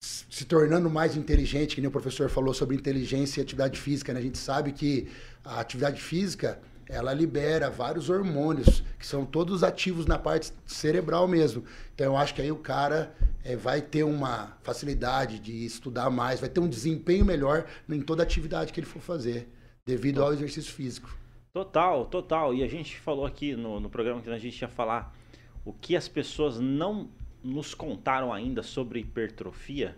se 0.00 0.44
tornando 0.44 0.90
mais 0.90 1.16
inteligente, 1.16 1.74
que 1.74 1.80
nem 1.80 1.88
o 1.88 1.92
professor 1.92 2.28
falou 2.28 2.52
sobre 2.52 2.76
inteligência 2.76 3.40
e 3.40 3.42
atividade 3.42 3.78
física. 3.78 4.12
Né? 4.12 4.20
A 4.20 4.22
gente 4.22 4.38
sabe 4.38 4.72
que 4.72 5.08
a 5.44 5.60
atividade 5.60 6.00
física 6.00 6.60
ela 6.88 7.12
libera 7.12 7.68
vários 7.68 8.08
hormônios, 8.08 8.82
que 8.98 9.06
são 9.06 9.24
todos 9.24 9.64
ativos 9.64 10.06
na 10.06 10.18
parte 10.18 10.52
cerebral 10.64 11.26
mesmo. 11.26 11.64
Então 11.94 12.06
eu 12.06 12.16
acho 12.16 12.34
que 12.34 12.42
aí 12.42 12.52
o 12.52 12.56
cara 12.56 13.14
é, 13.44 13.56
vai 13.56 13.80
ter 13.80 14.04
uma 14.04 14.56
facilidade 14.62 15.38
de 15.38 15.64
estudar 15.64 16.10
mais, 16.10 16.40
vai 16.40 16.48
ter 16.48 16.60
um 16.60 16.68
desempenho 16.68 17.24
melhor 17.24 17.66
em 17.88 18.00
toda 18.00 18.22
atividade 18.22 18.72
que 18.72 18.80
ele 18.80 18.86
for 18.86 19.00
fazer, 19.00 19.48
devido 19.84 20.22
ao 20.22 20.32
exercício 20.32 20.72
físico. 20.72 21.16
Total, 21.52 22.04
total. 22.06 22.54
E 22.54 22.62
a 22.62 22.68
gente 22.68 22.98
falou 22.98 23.24
aqui 23.24 23.56
no, 23.56 23.80
no 23.80 23.88
programa 23.88 24.20
que 24.20 24.28
a 24.28 24.38
gente 24.38 24.60
ia 24.60 24.68
falar 24.68 25.16
o 25.64 25.72
que 25.72 25.96
as 25.96 26.06
pessoas 26.06 26.60
não 26.60 27.08
nos 27.42 27.74
contaram 27.74 28.32
ainda 28.32 28.62
sobre 28.62 29.00
hipertrofia. 29.00 29.96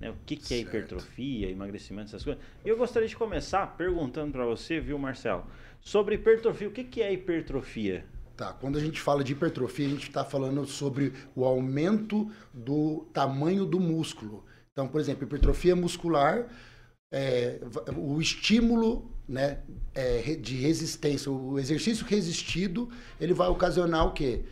Né? 0.00 0.10
O 0.10 0.16
que, 0.24 0.34
que 0.34 0.54
é 0.54 0.58
hipertrofia, 0.58 1.50
emagrecimento, 1.50 2.08
essas 2.08 2.24
coisas. 2.24 2.42
E 2.64 2.68
eu 2.68 2.76
gostaria 2.76 3.06
de 3.06 3.14
começar 3.14 3.66
perguntando 3.76 4.32
para 4.32 4.46
você, 4.46 4.80
viu, 4.80 4.98
Marcelo, 4.98 5.44
sobre 5.80 6.14
hipertrofia. 6.14 6.68
O 6.68 6.72
que, 6.72 6.84
que 6.84 7.02
é 7.02 7.12
hipertrofia? 7.12 8.04
Tá, 8.36 8.54
quando 8.54 8.78
a 8.78 8.80
gente 8.80 8.98
fala 8.98 9.22
de 9.22 9.32
hipertrofia, 9.32 9.86
a 9.86 9.90
gente 9.90 10.08
está 10.08 10.24
falando 10.24 10.64
sobre 10.64 11.12
o 11.36 11.44
aumento 11.44 12.30
do 12.54 13.06
tamanho 13.12 13.66
do 13.66 13.78
músculo. 13.78 14.46
Então, 14.72 14.88
por 14.88 14.98
exemplo, 14.98 15.24
hipertrofia 15.24 15.76
muscular, 15.76 16.48
é, 17.12 17.60
o 17.98 18.18
estímulo 18.18 19.10
né, 19.28 19.58
é, 19.94 20.34
de 20.36 20.56
resistência, 20.56 21.30
o 21.30 21.58
exercício 21.58 22.06
resistido, 22.06 22.88
ele 23.20 23.34
vai 23.34 23.48
ocasionar 23.48 24.06
o 24.06 24.12
quê? 24.12 24.44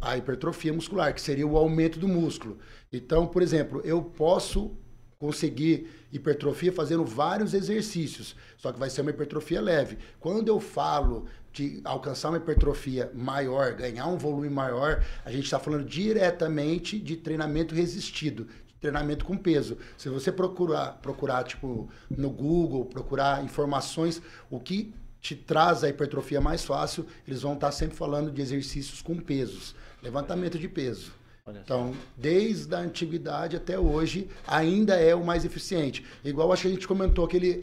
A 0.00 0.16
hipertrofia 0.16 0.72
muscular, 0.72 1.14
que 1.14 1.20
seria 1.20 1.46
o 1.46 1.56
aumento 1.56 2.00
do 2.00 2.08
músculo. 2.08 2.58
Então, 2.92 3.28
por 3.28 3.42
exemplo, 3.42 3.80
eu 3.84 4.02
posso 4.02 4.76
conseguir 5.18 5.88
hipertrofia 6.12 6.72
fazendo 6.72 7.04
vários 7.04 7.54
exercícios, 7.54 8.36
só 8.56 8.72
que 8.72 8.78
vai 8.78 8.90
ser 8.90 9.00
uma 9.02 9.10
hipertrofia 9.10 9.60
leve. 9.60 9.98
Quando 10.20 10.48
eu 10.48 10.60
falo 10.60 11.26
de 11.52 11.80
alcançar 11.84 12.28
uma 12.28 12.38
hipertrofia 12.38 13.10
maior, 13.14 13.72
ganhar 13.72 14.06
um 14.06 14.18
volume 14.18 14.50
maior, 14.50 15.02
a 15.24 15.30
gente 15.30 15.44
está 15.44 15.58
falando 15.58 15.84
diretamente 15.84 16.98
de 16.98 17.16
treinamento 17.16 17.74
resistido, 17.74 18.46
treinamento 18.78 19.24
com 19.24 19.36
peso. 19.36 19.78
Se 19.96 20.08
você 20.08 20.30
procurar, 20.30 20.98
procurar 21.00 21.44
tipo 21.44 21.88
no 22.10 22.30
Google, 22.30 22.84
procurar 22.84 23.42
informações, 23.42 24.20
o 24.50 24.60
que 24.60 24.94
te 25.20 25.34
traz 25.34 25.82
a 25.82 25.88
hipertrofia 25.88 26.40
mais 26.40 26.64
fácil, 26.64 27.06
eles 27.26 27.42
vão 27.42 27.54
estar 27.54 27.68
tá 27.68 27.72
sempre 27.72 27.96
falando 27.96 28.30
de 28.30 28.40
exercícios 28.40 29.00
com 29.00 29.16
pesos, 29.16 29.74
levantamento 30.02 30.58
de 30.58 30.68
peso. 30.68 31.12
Então, 31.48 31.94
desde 32.16 32.74
a 32.74 32.78
antiguidade 32.78 33.56
até 33.56 33.78
hoje, 33.78 34.28
ainda 34.46 34.94
é 34.96 35.14
o 35.14 35.24
mais 35.24 35.44
eficiente. 35.44 36.04
Igual 36.24 36.52
acho 36.52 36.62
que 36.62 36.68
a 36.68 36.70
gente 36.72 36.88
comentou 36.88 37.24
aquele, 37.24 37.60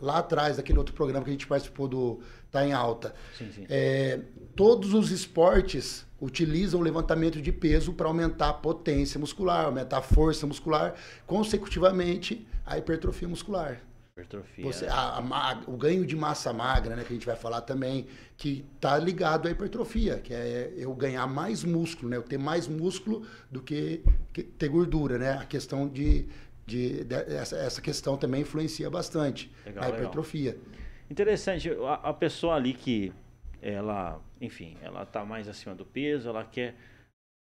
lá 0.00 0.18
atrás, 0.18 0.58
daquele 0.58 0.78
outro 0.78 0.94
programa 0.94 1.24
que 1.24 1.30
a 1.30 1.32
gente 1.32 1.46
participou 1.46 1.88
do 1.88 2.20
Tá 2.52 2.64
em 2.64 2.72
Alta. 2.72 3.14
Sim, 3.36 3.50
sim. 3.52 3.66
É, 3.68 4.20
todos 4.54 4.94
os 4.94 5.10
esportes 5.10 6.06
utilizam 6.20 6.80
o 6.80 6.82
levantamento 6.82 7.42
de 7.42 7.52
peso 7.52 7.92
para 7.92 8.06
aumentar 8.06 8.50
a 8.50 8.54
potência 8.54 9.18
muscular, 9.18 9.66
aumentar 9.66 9.98
a 9.98 10.02
força 10.02 10.46
muscular, 10.46 10.94
consecutivamente 11.26 12.46
a 12.64 12.78
hipertrofia 12.78 13.28
muscular. 13.28 13.80
Hipertrofia. 14.16 14.64
Você, 14.64 14.86
a, 14.86 15.18
a, 15.18 15.62
o 15.66 15.76
ganho 15.76 16.06
de 16.06 16.16
massa 16.16 16.50
magra, 16.50 16.96
né, 16.96 17.04
que 17.04 17.12
a 17.12 17.16
gente 17.16 17.26
vai 17.26 17.36
falar 17.36 17.60
também, 17.60 18.06
que 18.34 18.64
está 18.74 18.96
ligado 18.96 19.46
à 19.46 19.50
hipertrofia, 19.50 20.18
que 20.20 20.32
é 20.32 20.72
eu 20.74 20.94
ganhar 20.94 21.26
mais 21.26 21.62
músculo, 21.62 22.08
né, 22.08 22.16
eu 22.16 22.22
ter 22.22 22.38
mais 22.38 22.66
músculo 22.66 23.26
do 23.50 23.60
que, 23.60 24.02
que 24.32 24.42
ter 24.42 24.70
gordura, 24.70 25.18
né? 25.18 25.32
A 25.32 25.44
questão 25.44 25.86
de, 25.86 26.26
de, 26.64 27.04
de 27.04 27.14
essa, 27.14 27.58
essa, 27.58 27.82
questão 27.82 28.16
também 28.16 28.40
influencia 28.40 28.88
bastante 28.88 29.52
legal, 29.66 29.84
a 29.84 29.88
hipertrofia. 29.90 30.52
Legal. 30.52 30.66
Interessante, 31.10 31.70
a, 31.70 31.94
a, 31.94 32.14
pessoa 32.14 32.54
ali 32.54 32.72
que 32.72 33.12
ela, 33.60 34.18
enfim, 34.40 34.78
ela 34.80 35.02
está 35.02 35.26
mais 35.26 35.46
acima 35.46 35.74
do 35.74 35.84
peso, 35.84 36.30
ela 36.30 36.42
quer 36.42 36.74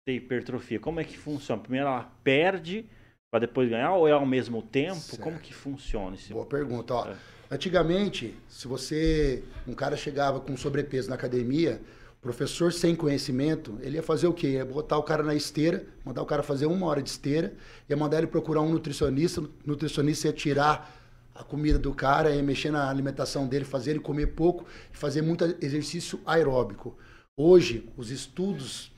ter 0.05 0.15
hipertrofia. 0.15 0.77
Como 0.77 0.99
é 0.99 1.05
que 1.05 1.17
funciona? 1.17 1.61
Primeiro 1.61 1.87
ela 1.87 2.11
perde 2.21 2.85
para 3.31 3.41
depois 3.41 3.69
ganhar 3.69 3.93
ou 3.93 4.07
é 4.07 4.11
ao 4.11 4.25
mesmo 4.25 4.61
tempo? 4.61 4.99
Certo. 4.99 5.21
Como 5.21 5.39
que 5.39 5.53
funciona 5.53 6.15
esse 6.15 6.33
Boa 6.33 6.45
pergunta, 6.45 6.93
ó. 6.93 7.07
É. 7.07 7.15
Antigamente, 7.51 8.35
se 8.47 8.67
você 8.67 9.43
um 9.67 9.73
cara 9.73 9.95
chegava 9.95 10.39
com 10.39 10.55
sobrepeso 10.55 11.09
na 11.09 11.15
academia, 11.15 11.81
professor 12.21 12.71
sem 12.71 12.95
conhecimento, 12.95 13.77
ele 13.81 13.95
ia 13.95 14.03
fazer 14.03 14.27
o 14.27 14.33
quê? 14.33 14.49
Ia 14.51 14.65
botar 14.65 14.97
o 14.97 15.03
cara 15.03 15.23
na 15.23 15.33
esteira, 15.33 15.85
mandar 16.03 16.21
o 16.21 16.25
cara 16.25 16.43
fazer 16.43 16.65
uma 16.65 16.85
hora 16.87 17.01
de 17.01 17.09
esteira, 17.09 17.53
ia 17.89 17.97
mandar 17.97 18.19
ele 18.19 18.27
procurar 18.27 18.61
um 18.61 18.69
nutricionista, 18.69 19.41
o 19.41 19.49
nutricionista 19.65 20.27
ia 20.27 20.33
tirar 20.33 20.95
a 21.33 21.43
comida 21.43 21.79
do 21.79 21.93
cara, 21.93 22.31
ia 22.31 22.43
mexer 22.43 22.71
na 22.71 22.89
alimentação 22.89 23.47
dele, 23.47 23.63
fazer 23.63 23.91
ele 23.91 23.99
comer 23.99 24.27
pouco 24.27 24.65
e 24.93 24.97
fazer 24.97 25.21
muito 25.21 25.43
exercício 25.61 26.19
aeróbico. 26.25 26.97
Hoje, 27.37 27.89
os 27.95 28.11
estudos 28.11 28.91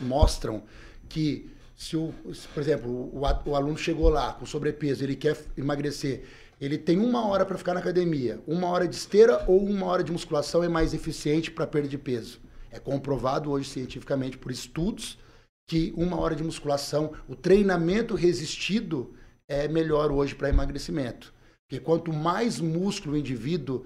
mostram 0.00 0.62
que 1.08 1.50
se 1.78 1.96
o, 1.96 2.12
se, 2.34 2.48
por 2.48 2.60
exemplo, 2.60 2.90
o, 2.90 3.20
o, 3.20 3.54
aluno 3.54 3.78
chegou 3.78 4.08
lá 4.08 4.32
com 4.32 4.44
sobrepeso, 4.44 5.04
ele 5.04 5.14
quer 5.14 5.38
emagrecer, 5.56 6.24
ele 6.60 6.76
tem 6.76 6.98
uma 6.98 7.24
hora 7.28 7.46
para 7.46 7.56
ficar 7.56 7.72
na 7.72 7.78
academia. 7.78 8.40
Uma 8.48 8.66
hora 8.66 8.88
de 8.88 8.96
esteira 8.96 9.44
ou 9.46 9.64
uma 9.64 9.86
hora 9.86 10.02
de 10.02 10.10
musculação 10.10 10.64
é 10.64 10.68
mais 10.68 10.92
eficiente 10.92 11.52
para 11.52 11.68
perda 11.68 11.86
de 11.86 11.96
peso. 11.96 12.40
É 12.72 12.80
comprovado 12.80 13.52
hoje 13.52 13.70
cientificamente 13.70 14.36
por 14.36 14.50
estudos 14.50 15.20
que 15.68 15.94
uma 15.96 16.18
hora 16.18 16.34
de 16.34 16.42
musculação, 16.42 17.12
o 17.28 17.36
treinamento 17.36 18.16
resistido 18.16 19.14
é 19.46 19.68
melhor 19.68 20.10
hoje 20.10 20.34
para 20.34 20.48
emagrecimento. 20.48 21.32
Porque 21.68 21.80
quanto 21.80 22.12
mais 22.12 22.58
músculo 22.58 23.14
o 23.14 23.18
indivíduo 23.18 23.84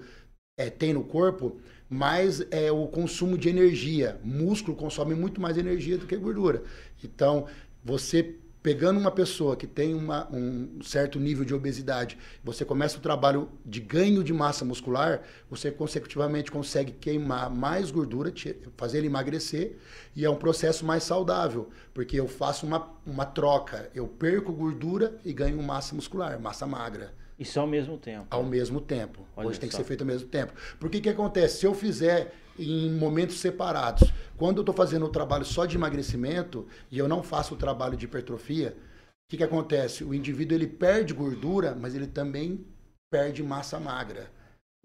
é, 0.57 0.67
tem 0.67 0.93
no 0.93 1.03
corpo, 1.03 1.59
mais 1.87 2.43
é 2.49 2.71
o 2.71 2.87
consumo 2.87 3.37
de 3.37 3.49
energia. 3.49 4.19
Músculo 4.23 4.75
consome 4.75 5.13
muito 5.13 5.39
mais 5.39 5.59
energia 5.59 5.97
do 5.97 6.07
que 6.07 6.17
gordura. 6.17 6.63
Então, 7.03 7.45
você 7.83 8.35
pegando 8.63 8.97
uma 8.97 9.11
pessoa 9.11 9.57
que 9.57 9.67
tem 9.67 9.93
uma, 9.93 10.25
um 10.31 10.81
certo 10.81 11.19
nível 11.19 11.43
de 11.43 11.53
obesidade, 11.53 12.17
você 12.41 12.63
começa 12.63 12.97
o 12.97 13.01
trabalho 13.01 13.49
de 13.65 13.81
ganho 13.81 14.23
de 14.23 14.31
massa 14.31 14.63
muscular, 14.63 15.21
você 15.49 15.69
consecutivamente 15.69 16.49
consegue 16.49 16.93
queimar 16.93 17.49
mais 17.49 17.91
gordura, 17.91 18.33
fazer 18.77 18.99
ele 18.99 19.07
emagrecer, 19.07 19.75
e 20.15 20.23
é 20.23 20.29
um 20.29 20.37
processo 20.37 20.85
mais 20.85 21.03
saudável, 21.03 21.69
porque 21.93 22.17
eu 22.17 22.27
faço 22.27 22.65
uma, 22.65 22.89
uma 23.05 23.25
troca, 23.25 23.91
eu 23.93 24.07
perco 24.07 24.53
gordura 24.53 25.19
e 25.25 25.33
ganho 25.33 25.61
massa 25.61 25.93
muscular, 25.93 26.39
massa 26.39 26.65
magra. 26.65 27.13
Isso 27.37 27.59
ao 27.59 27.67
mesmo 27.67 27.97
tempo. 27.97 28.27
Ao 28.29 28.43
mesmo 28.43 28.79
tempo. 28.79 29.27
Olha 29.35 29.47
Hoje 29.47 29.55
só. 29.55 29.61
tem 29.61 29.69
que 29.69 29.75
ser 29.75 29.83
feito 29.83 30.01
ao 30.01 30.07
mesmo 30.07 30.29
tempo. 30.29 30.53
Porque 30.79 31.01
que 31.01 31.09
acontece? 31.09 31.59
Se 31.59 31.65
eu 31.65 31.73
fizer 31.73 32.33
em 32.57 32.91
momentos 32.91 33.39
separados, 33.39 34.11
quando 34.37 34.57
eu 34.57 34.61
estou 34.61 34.75
fazendo 34.75 35.05
o 35.05 35.09
trabalho 35.09 35.45
só 35.45 35.65
de 35.65 35.75
emagrecimento 35.75 36.67
e 36.91 36.97
eu 36.97 37.07
não 37.07 37.23
faço 37.23 37.53
o 37.53 37.57
trabalho 37.57 37.97
de 37.97 38.05
hipertrofia, 38.05 38.75
o 38.75 39.31
que, 39.31 39.37
que 39.37 39.43
acontece? 39.43 40.03
O 40.03 40.13
indivíduo 40.13 40.57
ele 40.57 40.67
perde 40.67 41.13
gordura, 41.13 41.75
mas 41.75 41.95
ele 41.95 42.07
também 42.07 42.65
perde 43.11 43.41
massa 43.41 43.79
magra. 43.79 44.29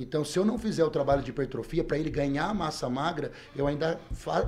Então, 0.01 0.25
se 0.25 0.39
eu 0.39 0.45
não 0.45 0.57
fizer 0.57 0.85
o 0.85 0.91
trabalho 0.91 1.23
de 1.23 1.31
hipertrofia 1.31 1.83
para 1.83 1.99
ele 1.99 2.09
ganhar 2.09 2.55
massa 2.55 2.89
magra, 2.89 3.33
eu 3.57 3.67
ainda 3.67 3.99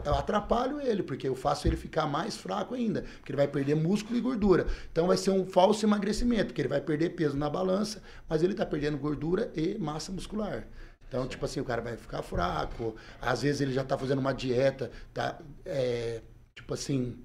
eu 0.05 0.15
atrapalho 0.15 0.81
ele, 0.81 1.03
porque 1.03 1.27
eu 1.27 1.35
faço 1.35 1.67
ele 1.67 1.77
ficar 1.77 2.07
mais 2.07 2.37
fraco 2.37 2.73
ainda, 2.73 3.03
porque 3.03 3.33
ele 3.33 3.37
vai 3.37 3.49
perder 3.49 3.75
músculo 3.75 4.17
e 4.17 4.21
gordura. 4.21 4.69
Então, 4.93 5.09
vai 5.09 5.17
ser 5.17 5.33
um 5.33 5.45
falso 5.45 5.85
emagrecimento, 5.85 6.47
porque 6.47 6.61
ele 6.61 6.69
vai 6.69 6.81
perder 6.81 7.11
peso 7.11 7.37
na 7.37 7.51
balança, 7.51 8.01
mas 8.29 8.45
ele 8.45 8.53
está 8.53 8.65
perdendo 8.65 8.97
gordura 8.97 9.51
e 9.57 9.77
massa 9.77 10.13
muscular. 10.13 10.69
Então, 11.11 11.27
tipo 11.27 11.45
assim, 11.45 11.59
o 11.59 11.65
cara 11.65 11.83
vai 11.83 11.97
ficar 11.97 12.23
fraco, 12.23 12.95
às 13.21 13.43
vezes 13.43 13.61
ele 13.61 13.73
já 13.73 13.83
está 13.83 13.99
fazendo 13.99 14.21
uma 14.21 14.33
dieta, 14.33 14.93
tá, 15.13 15.41
é, 15.67 16.23
tipo 16.55 16.73
assim, 16.73 17.19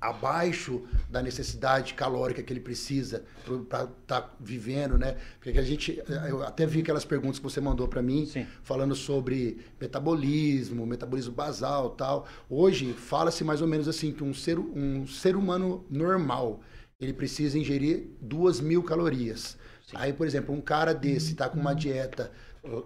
abaixo 0.00 0.82
da 1.10 1.20
necessidade 1.20 1.92
calórica 1.92 2.42
que 2.42 2.50
ele 2.50 2.60
precisa 2.60 3.22
para 3.68 3.84
estar 3.84 4.22
tá 4.22 4.34
vivendo, 4.40 4.96
né? 4.96 5.18
Porque 5.38 5.58
a 5.58 5.62
gente, 5.62 6.02
eu 6.26 6.42
até 6.42 6.64
vi 6.64 6.80
aquelas 6.80 7.04
perguntas 7.04 7.38
que 7.38 7.44
você 7.44 7.60
mandou 7.60 7.86
para 7.88 8.00
mim, 8.00 8.24
Sim. 8.24 8.46
falando 8.62 8.94
sobre 8.94 9.58
metabolismo, 9.78 10.86
metabolismo 10.86 11.34
basal, 11.34 11.90
tal. 11.90 12.26
Hoje 12.48 12.94
fala-se 12.94 13.44
mais 13.44 13.60
ou 13.60 13.68
menos 13.68 13.86
assim 13.86 14.12
que 14.12 14.24
um 14.24 14.32
ser, 14.32 14.58
um 14.58 15.06
ser 15.06 15.36
humano 15.36 15.84
normal 15.90 16.62
ele 16.98 17.12
precisa 17.12 17.58
ingerir 17.58 18.08
duas 18.18 18.60
mil 18.60 18.82
calorias. 18.82 19.58
Sim. 19.86 19.96
Aí, 19.98 20.12
por 20.12 20.26
exemplo, 20.26 20.54
um 20.54 20.60
cara 20.60 20.94
desse 20.94 21.32
está 21.32 21.48
com 21.50 21.60
uma 21.60 21.74
dieta 21.74 22.30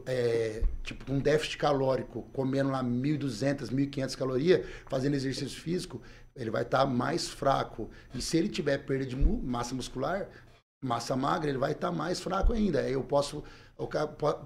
é, 0.07 0.63
tipo 0.83 1.13
um 1.13 1.19
déficit 1.19 1.59
calórico, 1.59 2.23
comendo 2.33 2.71
lá 2.71 2.83
1.200, 2.83 3.71
1.500 3.71 4.17
calorias, 4.17 4.67
fazendo 4.87 5.15
exercício 5.15 5.61
físico, 5.61 6.01
ele 6.35 6.51
vai 6.51 6.63
estar 6.63 6.81
tá 6.81 6.87
mais 6.87 7.29
fraco. 7.29 7.91
E 8.15 8.21
se 8.21 8.37
ele 8.37 8.49
tiver 8.49 8.79
perda 8.79 9.07
de 9.07 9.17
massa 9.17 9.75
muscular, 9.75 10.29
massa 10.83 11.17
magra, 11.17 11.51
ele 11.51 11.59
vai 11.59 11.73
estar 11.73 11.91
tá 11.91 11.95
mais 11.95 12.21
fraco 12.21 12.53
ainda. 12.53 12.89
Eu 12.89 13.03
posso 13.03 13.43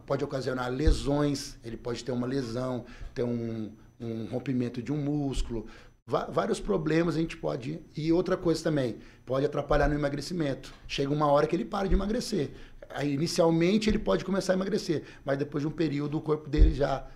pode 0.06 0.22
ocasionar 0.22 0.70
lesões, 0.70 1.56
ele 1.64 1.76
pode 1.76 2.04
ter 2.04 2.12
uma 2.12 2.26
lesão, 2.26 2.84
ter 3.14 3.22
um, 3.22 3.72
um 3.98 4.26
rompimento 4.26 4.82
de 4.82 4.92
um 4.92 4.98
músculo, 4.98 5.66
vários 6.06 6.60
problemas 6.60 7.16
a 7.16 7.18
gente 7.18 7.36
pode. 7.36 7.80
E 7.96 8.12
outra 8.12 8.36
coisa 8.36 8.62
também, 8.62 8.98
pode 9.24 9.46
atrapalhar 9.46 9.88
no 9.88 9.94
emagrecimento. 9.94 10.74
Chega 10.86 11.12
uma 11.12 11.26
hora 11.26 11.46
que 11.46 11.56
ele 11.56 11.64
para 11.64 11.88
de 11.88 11.94
emagrecer. 11.94 12.50
Aí, 12.90 13.14
inicialmente 13.14 13.88
ele 13.88 13.98
pode 13.98 14.24
começar 14.24 14.52
a 14.52 14.56
emagrecer, 14.56 15.04
mas 15.24 15.38
depois 15.38 15.62
de 15.62 15.68
um 15.68 15.70
período 15.70 16.18
o 16.18 16.20
corpo 16.20 16.48
dele 16.48 16.74
já 16.74 17.06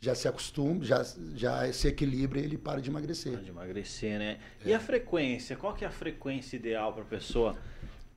já 0.00 0.14
se 0.14 0.26
acostuma, 0.26 0.82
já, 0.82 1.04
já 1.34 1.70
se 1.72 1.86
equilibra 1.86 2.40
e 2.40 2.44
ele 2.44 2.56
para 2.56 2.80
de 2.80 2.88
emagrecer. 2.88 3.32
Para 3.32 3.42
de 3.42 3.50
emagrecer, 3.50 4.18
né? 4.18 4.38
É. 4.64 4.70
E 4.70 4.74
a 4.74 4.80
frequência? 4.80 5.56
Qual 5.56 5.74
que 5.74 5.84
é 5.84 5.88
a 5.88 5.90
frequência 5.90 6.56
ideal 6.56 6.94
para 6.94 7.02
a 7.02 7.06
pessoa 7.06 7.54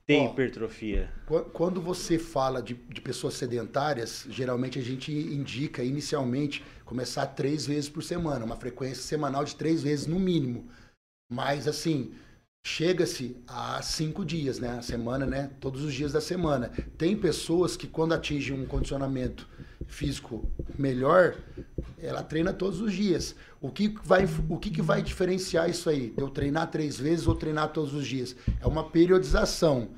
ter 0.06 0.16
Ó, 0.16 0.32
hipertrofia? 0.32 1.10
Quando 1.52 1.82
você 1.82 2.18
fala 2.18 2.62
de, 2.62 2.72
de 2.72 3.02
pessoas 3.02 3.34
sedentárias, 3.34 4.26
geralmente 4.30 4.78
a 4.78 4.82
gente 4.82 5.12
indica 5.12 5.84
inicialmente 5.84 6.64
começar 6.86 7.26
três 7.26 7.66
vezes 7.66 7.90
por 7.90 8.02
semana, 8.02 8.46
uma 8.46 8.56
frequência 8.56 9.02
semanal 9.02 9.44
de 9.44 9.54
três 9.54 9.82
vezes 9.82 10.06
no 10.06 10.18
mínimo. 10.18 10.70
Mas 11.30 11.68
assim, 11.68 12.14
chega-se 12.66 13.36
a 13.46 13.82
cinco 13.82 14.24
dias, 14.24 14.58
né? 14.58 14.78
A 14.78 14.82
semana, 14.82 15.26
né? 15.26 15.50
Todos 15.60 15.84
os 15.84 15.92
dias 15.92 16.12
da 16.12 16.20
semana. 16.20 16.72
Tem 16.96 17.14
pessoas 17.14 17.76
que 17.76 17.86
quando 17.86 18.14
atingem 18.14 18.58
um 18.58 18.64
condicionamento 18.64 19.46
físico 19.86 20.48
melhor, 20.78 21.36
ela 22.00 22.22
treina 22.22 22.54
todos 22.54 22.80
os 22.80 22.92
dias. 22.92 23.36
O 23.60 23.70
que 23.70 23.94
vai, 24.02 24.26
o 24.48 24.58
que, 24.58 24.70
que 24.70 24.80
vai 24.80 25.02
diferenciar 25.02 25.68
isso 25.68 25.90
aí? 25.90 26.14
Eu 26.16 26.30
treinar 26.30 26.70
três 26.70 26.96
vezes 26.96 27.26
ou 27.26 27.34
treinar 27.34 27.68
todos 27.68 27.92
os 27.92 28.06
dias? 28.06 28.34
É 28.58 28.66
uma 28.66 28.88
periodização. 28.88 29.90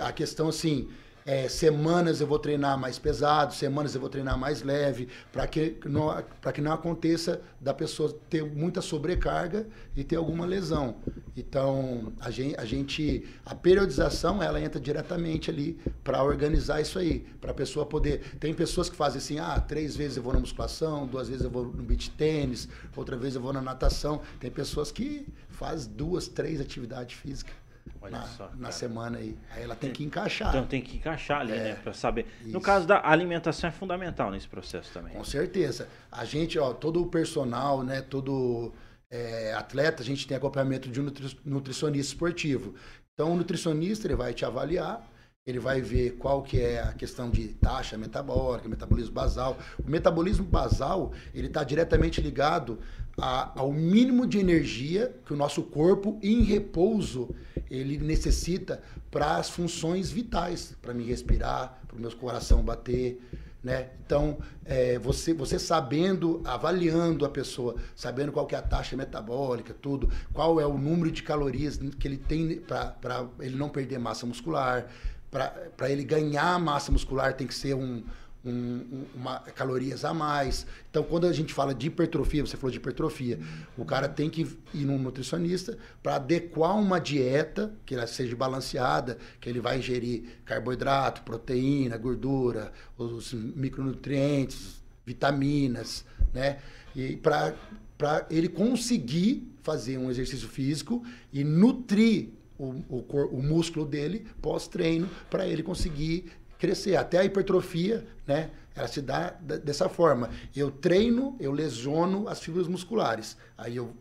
A 0.00 0.12
questão 0.12 0.48
assim, 0.48 0.88
é, 1.26 1.48
semanas 1.48 2.20
eu 2.20 2.26
vou 2.26 2.38
treinar 2.38 2.78
mais 2.78 3.00
pesado, 3.00 3.52
semanas 3.52 3.96
eu 3.96 4.00
vou 4.00 4.08
treinar 4.08 4.38
mais 4.38 4.62
leve, 4.62 5.08
para 5.32 5.44
que, 5.48 5.76
não, 5.84 6.24
que 6.54 6.60
não 6.60 6.72
aconteça 6.72 7.42
da 7.60 7.74
pessoa 7.74 8.16
ter 8.30 8.44
muita 8.44 8.80
sobrecarga 8.80 9.66
e 9.96 10.04
ter 10.04 10.14
alguma 10.14 10.46
lesão. 10.46 10.94
Então, 11.36 12.12
a 12.20 12.30
gente, 12.30 12.56
a, 12.56 12.64
gente, 12.64 13.26
a 13.44 13.56
periodização, 13.56 14.40
ela 14.40 14.60
entra 14.60 14.80
diretamente 14.80 15.50
ali 15.50 15.76
para 16.04 16.22
organizar 16.22 16.80
isso 16.80 16.96
aí, 16.96 17.26
para 17.40 17.50
a 17.50 17.54
pessoa 17.54 17.84
poder... 17.84 18.20
Tem 18.38 18.54
pessoas 18.54 18.88
que 18.88 18.94
fazem 18.94 19.18
assim, 19.18 19.40
ah, 19.40 19.58
três 19.58 19.96
vezes 19.96 20.16
eu 20.16 20.22
vou 20.22 20.32
na 20.32 20.38
musculação, 20.38 21.08
duas 21.08 21.28
vezes 21.28 21.42
eu 21.42 21.50
vou 21.50 21.64
no 21.64 21.82
beach 21.82 22.08
tênis, 22.10 22.68
outra 22.94 23.16
vez 23.16 23.34
eu 23.34 23.40
vou 23.40 23.52
na 23.52 23.60
natação. 23.60 24.22
Tem 24.38 24.50
pessoas 24.50 24.92
que 24.92 25.26
fazem 25.48 25.90
duas, 25.92 26.28
três 26.28 26.60
atividades 26.60 27.18
físicas. 27.18 27.65
Olha 28.00 28.18
na, 28.18 28.22
só, 28.24 28.50
na 28.56 28.70
semana 28.70 29.18
aí. 29.18 29.36
Aí 29.50 29.62
ela 29.62 29.74
tem 29.74 29.90
que 29.90 30.04
encaixar. 30.04 30.48
Então 30.48 30.66
tem 30.66 30.80
que 30.82 30.96
encaixar 30.96 31.40
ali, 31.40 31.52
né, 31.52 31.58
é, 31.58 31.62
né? 31.72 31.74
Pra 31.82 31.92
saber. 31.92 32.26
Isso. 32.40 32.50
No 32.50 32.60
caso 32.60 32.86
da 32.86 33.06
alimentação 33.08 33.68
é 33.68 33.72
fundamental 33.72 34.30
nesse 34.30 34.48
processo 34.48 34.92
também. 34.92 35.12
Com 35.12 35.24
certeza. 35.24 35.88
A 36.10 36.24
gente, 36.24 36.58
ó, 36.58 36.72
todo 36.72 37.02
o 37.02 37.06
personal, 37.06 37.82
né? 37.82 38.02
Todo 38.02 38.72
é, 39.10 39.52
atleta, 39.54 40.02
a 40.02 40.06
gente 40.06 40.26
tem 40.26 40.36
acompanhamento 40.36 40.88
de 40.88 41.00
um 41.00 41.12
nutricionista 41.44 42.12
esportivo. 42.12 42.74
Então 43.14 43.32
o 43.32 43.36
nutricionista 43.36 44.06
ele 44.06 44.16
vai 44.16 44.34
te 44.34 44.44
avaliar 44.44 45.06
ele 45.46 45.60
vai 45.60 45.80
ver 45.80 46.16
qual 46.16 46.42
que 46.42 46.60
é 46.60 46.82
a 46.82 46.92
questão 46.92 47.30
de 47.30 47.46
taxa 47.48 47.96
metabólica, 47.96 48.68
metabolismo 48.68 49.12
basal. 49.12 49.56
O 49.78 49.88
metabolismo 49.88 50.44
basal, 50.44 51.12
ele 51.32 51.46
está 51.46 51.62
diretamente 51.62 52.20
ligado 52.20 52.80
a, 53.18 53.58
ao 53.60 53.72
mínimo 53.72 54.26
de 54.26 54.38
energia 54.38 55.14
que 55.24 55.32
o 55.32 55.36
nosso 55.36 55.62
corpo, 55.62 56.18
em 56.22 56.42
repouso, 56.42 57.30
ele 57.70 57.98
necessita 57.98 58.82
para 59.10 59.36
as 59.36 59.48
funções 59.48 60.10
vitais, 60.10 60.74
para 60.82 60.92
me 60.92 61.04
respirar, 61.04 61.80
para 61.86 61.96
o 61.96 62.00
meu 62.00 62.10
coração 62.12 62.62
bater, 62.62 63.20
né? 63.66 63.88
Então, 64.04 64.38
é, 64.64 64.98
você, 64.98 65.34
você 65.34 65.58
sabendo, 65.58 66.40
avaliando 66.44 67.24
a 67.24 67.28
pessoa, 67.28 67.74
sabendo 67.96 68.30
qual 68.30 68.46
que 68.46 68.54
é 68.54 68.58
a 68.58 68.62
taxa 68.62 68.96
metabólica, 68.96 69.74
tudo, 69.74 70.08
qual 70.32 70.60
é 70.60 70.66
o 70.66 70.78
número 70.78 71.10
de 71.10 71.22
calorias 71.22 71.80
que 71.98 72.06
ele 72.06 72.16
tem 72.16 72.60
para 72.60 73.26
ele 73.40 73.56
não 73.56 73.68
perder 73.68 73.98
massa 73.98 74.24
muscular, 74.24 74.86
para 75.30 75.90
ele 75.90 76.04
ganhar 76.04 76.60
massa 76.60 76.92
muscular 76.92 77.34
tem 77.34 77.46
que 77.46 77.54
ser 77.54 77.74
um, 77.74 78.04
um, 78.46 79.04
uma 79.14 79.40
calorias 79.40 80.04
a 80.04 80.14
mais. 80.14 80.66
Então, 80.90 81.02
quando 81.02 81.26
a 81.26 81.32
gente 81.32 81.52
fala 81.52 81.74
de 81.74 81.88
hipertrofia, 81.88 82.46
você 82.46 82.56
falou 82.56 82.70
de 82.70 82.78
hipertrofia, 82.78 83.38
o 83.76 83.84
cara 83.84 84.08
tem 84.08 84.30
que 84.30 84.46
ir 84.72 84.84
num 84.84 84.98
nutricionista 84.98 85.76
para 86.02 86.16
adequar 86.16 86.78
uma 86.78 86.98
dieta 86.98 87.74
que 87.84 87.94
ela 87.94 88.06
seja 88.06 88.36
balanceada, 88.36 89.18
que 89.40 89.48
ele 89.48 89.60
vai 89.60 89.78
ingerir 89.78 90.24
carboidrato, 90.44 91.22
proteína, 91.22 91.96
gordura, 91.96 92.72
os 92.96 93.32
micronutrientes, 93.32 94.82
vitaminas, 95.04 96.04
né? 96.32 96.58
E 96.94 97.16
para 97.16 97.54
para 97.98 98.26
ele 98.30 98.48
conseguir 98.48 99.50
fazer 99.62 99.96
um 99.96 100.10
exercício 100.10 100.48
físico 100.48 101.02
e 101.32 101.42
nutrir 101.42 102.28
o, 102.58 102.74
o, 102.88 103.38
o 103.38 103.42
músculo 103.42 103.86
dele 103.86 104.26
pós-treino 104.40 105.08
para 105.30 105.46
ele 105.46 105.62
conseguir 105.62 106.30
crescer. 106.58 106.96
Até 106.96 107.18
a 107.18 107.24
hipertrofia, 107.24 108.06
né? 108.26 108.50
Ela 108.74 108.88
se 108.88 109.00
dá 109.00 109.30
dessa 109.30 109.88
forma. 109.88 110.30
Eu 110.54 110.70
treino, 110.70 111.34
eu 111.40 111.50
lesiono 111.50 112.28
as 112.28 112.40
fibras 112.40 112.68
musculares. 112.68 113.36
Aí 113.56 113.76
eu 113.76 113.94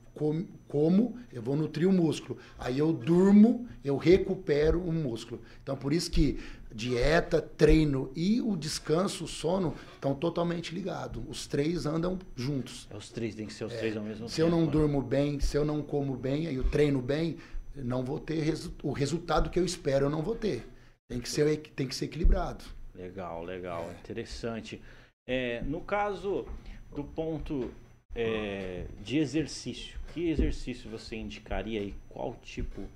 como, 0.67 1.17
eu 1.31 1.41
vou 1.41 1.55
nutrir 1.55 1.87
o 1.87 1.91
músculo. 1.91 2.39
Aí 2.57 2.79
eu 2.79 2.93
durmo, 2.93 3.67
eu 3.83 3.97
recupero 3.97 4.79
o 4.81 4.91
músculo. 4.91 5.41
Então, 5.61 5.75
por 5.75 5.91
isso 5.91 6.09
que 6.09 6.39
dieta, 6.73 7.41
treino 7.41 8.11
e 8.15 8.41
o 8.41 8.55
descanso, 8.55 9.25
o 9.25 9.27
sono, 9.27 9.73
estão 9.93 10.13
totalmente 10.13 10.73
ligados. 10.73 11.23
Os 11.27 11.47
três 11.47 11.85
andam 11.85 12.17
juntos. 12.35 12.87
É, 12.91 12.97
os 12.97 13.09
três, 13.09 13.35
tem 13.35 13.45
que 13.45 13.53
ser 13.53 13.65
os 13.65 13.73
é, 13.73 13.77
três 13.77 13.95
ao 13.95 14.03
mesmo 14.03 14.15
se 14.15 14.19
tempo. 14.19 14.31
Se 14.35 14.41
eu 14.41 14.49
não 14.49 14.65
né? 14.65 14.71
durmo 14.71 15.01
bem, 15.01 15.39
se 15.39 15.57
eu 15.57 15.65
não 15.65 15.81
como 15.81 16.15
bem, 16.15 16.47
aí 16.47 16.55
eu 16.55 16.63
treino 16.63 17.01
bem, 17.01 17.37
não 17.75 18.03
vou 18.03 18.19
ter 18.19 18.41
resu 18.41 18.73
o 18.83 18.91
resultado 18.91 19.49
que 19.49 19.59
eu 19.59 19.65
espero, 19.65 20.05
eu 20.05 20.09
não 20.09 20.21
vou 20.21 20.35
ter. 20.35 20.67
Tem 21.07 21.19
que 21.19 21.29
ser, 21.29 21.57
tem 21.75 21.87
que 21.87 21.95
ser 21.95 22.05
equilibrado. 22.05 22.63
Legal, 22.93 23.43
legal, 23.43 23.89
é. 23.89 23.93
interessante. 23.99 24.81
É, 25.27 25.61
no 25.61 25.81
caso 25.81 26.47
do 26.95 27.03
ponto 27.03 27.71
é, 28.15 28.85
de 29.03 29.17
exercício, 29.17 29.99
que 30.13 30.29
exercício 30.29 30.89
você 30.89 31.15
indicaria 31.15 31.81
e 31.81 31.93
qual 32.09 32.33
tipo 32.41 32.87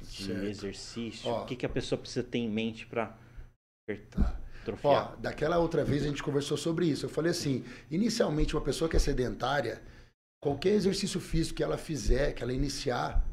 de 0.00 0.24
certo. 0.24 0.44
exercício? 0.44 1.28
Ó, 1.28 1.42
o 1.42 1.46
que, 1.46 1.56
que 1.56 1.66
a 1.66 1.68
pessoa 1.68 1.98
precisa 1.98 2.22
ter 2.22 2.38
em 2.38 2.48
mente 2.48 2.86
para 2.86 3.16
Ó, 4.84 5.16
daquela 5.16 5.58
outra 5.58 5.84
vez 5.84 6.04
a 6.04 6.08
gente 6.08 6.22
conversou 6.22 6.56
sobre 6.56 6.86
isso. 6.86 7.06
Eu 7.06 7.10
falei 7.10 7.32
assim, 7.32 7.64
inicialmente 7.90 8.54
uma 8.54 8.62
pessoa 8.62 8.88
que 8.88 8.96
é 8.96 9.00
sedentária, 9.00 9.82
qualquer 10.40 10.70
exercício 10.70 11.20
físico 11.20 11.56
que 11.56 11.62
ela 11.64 11.76
fizer, 11.76 12.32
que 12.32 12.42
ela 12.42 12.52
iniciar, 12.52 13.26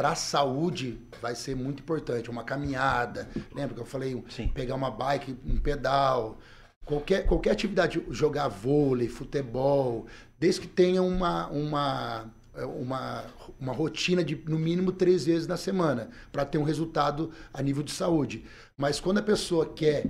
para 0.00 0.12
a 0.12 0.14
saúde 0.14 0.98
vai 1.20 1.34
ser 1.34 1.54
muito 1.54 1.80
importante. 1.80 2.30
Uma 2.30 2.42
caminhada, 2.42 3.28
lembra 3.54 3.74
que 3.74 3.82
eu 3.82 3.84
falei? 3.84 4.24
Sim. 4.30 4.48
Pegar 4.48 4.74
uma 4.74 4.90
bike, 4.90 5.36
um 5.44 5.58
pedal, 5.58 6.38
qualquer, 6.86 7.26
qualquer 7.26 7.50
atividade, 7.50 8.02
jogar 8.08 8.48
vôlei, 8.48 9.08
futebol, 9.08 10.06
desde 10.38 10.62
que 10.62 10.66
tenha 10.66 11.02
uma, 11.02 11.48
uma, 11.48 12.32
uma, 12.56 13.24
uma 13.60 13.72
rotina 13.74 14.24
de 14.24 14.42
no 14.48 14.58
mínimo 14.58 14.90
três 14.90 15.26
vezes 15.26 15.46
na 15.46 15.58
semana, 15.58 16.08
para 16.32 16.46
ter 16.46 16.56
um 16.56 16.64
resultado 16.64 17.30
a 17.52 17.62
nível 17.62 17.82
de 17.82 17.92
saúde. 17.92 18.46
Mas 18.78 19.00
quando 19.00 19.18
a 19.18 19.22
pessoa 19.22 19.66
quer 19.66 20.06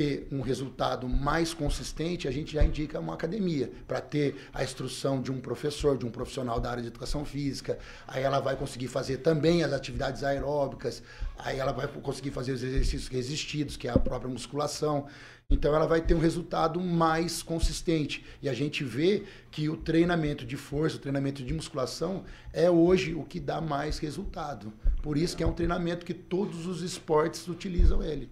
ter 0.00 0.26
um 0.32 0.40
resultado 0.40 1.06
mais 1.06 1.52
consistente, 1.52 2.26
a 2.26 2.30
gente 2.30 2.54
já 2.54 2.64
indica 2.64 2.98
uma 2.98 3.12
academia, 3.12 3.70
para 3.86 4.00
ter 4.00 4.34
a 4.50 4.64
instrução 4.64 5.20
de 5.20 5.30
um 5.30 5.38
professor, 5.38 5.98
de 5.98 6.06
um 6.06 6.10
profissional 6.10 6.58
da 6.58 6.70
área 6.70 6.82
de 6.82 6.88
educação 6.88 7.22
física. 7.22 7.78
Aí 8.08 8.22
ela 8.22 8.40
vai 8.40 8.56
conseguir 8.56 8.88
fazer 8.88 9.18
também 9.18 9.62
as 9.62 9.74
atividades 9.74 10.24
aeróbicas, 10.24 11.02
aí 11.36 11.58
ela 11.58 11.72
vai 11.72 11.86
conseguir 11.86 12.30
fazer 12.30 12.52
os 12.52 12.62
exercícios 12.62 13.08
resistidos, 13.08 13.76
que 13.76 13.88
é 13.88 13.90
a 13.90 13.98
própria 13.98 14.30
musculação. 14.30 15.06
Então 15.50 15.74
ela 15.74 15.86
vai 15.86 16.00
ter 16.00 16.14
um 16.14 16.18
resultado 16.18 16.80
mais 16.80 17.42
consistente. 17.42 18.24
E 18.40 18.48
a 18.48 18.54
gente 18.54 18.82
vê 18.82 19.24
que 19.50 19.68
o 19.68 19.76
treinamento 19.76 20.46
de 20.46 20.56
força, 20.56 20.96
o 20.96 21.00
treinamento 21.00 21.42
de 21.44 21.52
musculação 21.52 22.24
é 22.54 22.70
hoje 22.70 23.12
o 23.12 23.22
que 23.22 23.38
dá 23.38 23.60
mais 23.60 23.98
resultado. 23.98 24.72
Por 25.02 25.18
isso 25.18 25.36
que 25.36 25.42
é 25.42 25.46
um 25.46 25.52
treinamento 25.52 26.06
que 26.06 26.14
todos 26.14 26.66
os 26.66 26.80
esportes 26.80 27.46
utilizam 27.48 28.02
ele. 28.02 28.30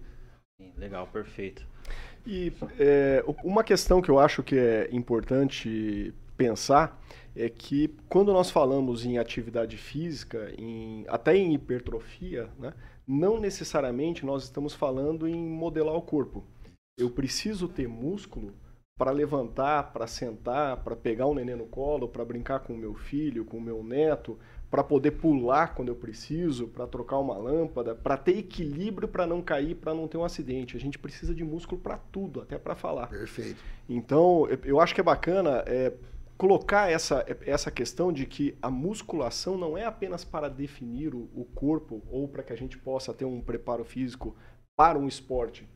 Legal, 0.77 1.07
perfeito. 1.07 1.65
E 2.25 2.51
é, 2.79 3.23
uma 3.43 3.63
questão 3.63 4.01
que 4.01 4.09
eu 4.09 4.19
acho 4.19 4.43
que 4.43 4.57
é 4.57 4.89
importante 4.91 6.13
pensar 6.37 7.01
é 7.35 7.49
que 7.49 7.95
quando 8.07 8.33
nós 8.33 8.49
falamos 8.49 9.05
em 9.05 9.17
atividade 9.17 9.77
física, 9.77 10.53
em, 10.57 11.05
até 11.07 11.35
em 11.35 11.53
hipertrofia, 11.53 12.49
né, 12.57 12.73
não 13.07 13.39
necessariamente 13.39 14.25
nós 14.25 14.43
estamos 14.43 14.73
falando 14.73 15.27
em 15.27 15.35
modelar 15.35 15.95
o 15.95 16.01
corpo. 16.01 16.43
Eu 16.97 17.09
preciso 17.09 17.67
ter 17.67 17.87
músculo 17.87 18.53
para 18.97 19.11
levantar, 19.11 19.93
para 19.93 20.05
sentar, 20.07 20.83
para 20.83 20.95
pegar 20.95 21.25
o 21.25 21.33
neném 21.33 21.55
no 21.55 21.65
colo, 21.65 22.09
para 22.09 22.25
brincar 22.25 22.59
com 22.59 22.73
o 22.73 22.77
meu 22.77 22.93
filho, 22.93 23.45
com 23.45 23.57
o 23.57 23.61
meu 23.61 23.81
neto, 23.81 24.37
para 24.69 24.83
poder 24.83 25.11
pular 25.11 25.73
quando 25.73 25.89
eu 25.89 25.95
preciso, 25.95 26.67
para 26.67 26.85
trocar 26.85 27.17
uma 27.17 27.37
lâmpada, 27.37 27.95
para 27.95 28.15
ter 28.15 28.37
equilíbrio 28.37 29.07
para 29.07 29.25
não 29.25 29.41
cair, 29.41 29.75
para 29.75 29.93
não 29.93 30.07
ter 30.07 30.17
um 30.17 30.23
acidente. 30.23 30.77
A 30.77 30.79
gente 30.79 30.99
precisa 30.99 31.33
de 31.33 31.43
músculo 31.43 31.81
para 31.81 31.97
tudo, 31.97 32.41
até 32.41 32.57
para 32.57 32.75
falar. 32.75 33.07
Perfeito. 33.07 33.59
Então, 33.87 34.47
eu 34.63 34.79
acho 34.79 34.93
que 34.93 35.01
é 35.01 35.03
bacana 35.03 35.63
é, 35.65 35.93
colocar 36.37 36.91
essa, 36.91 37.25
essa 37.45 37.71
questão 37.71 38.13
de 38.13 38.25
que 38.27 38.55
a 38.61 38.69
musculação 38.69 39.57
não 39.57 39.75
é 39.77 39.85
apenas 39.85 40.23
para 40.23 40.47
definir 40.47 41.15
o, 41.15 41.29
o 41.33 41.43
corpo 41.43 42.03
ou 42.09 42.27
para 42.27 42.43
que 42.43 42.53
a 42.53 42.55
gente 42.55 42.77
possa 42.77 43.13
ter 43.13 43.25
um 43.25 43.41
preparo 43.41 43.83
físico 43.83 44.35
para 44.75 44.99
um 44.99 45.07
esporte. 45.07 45.67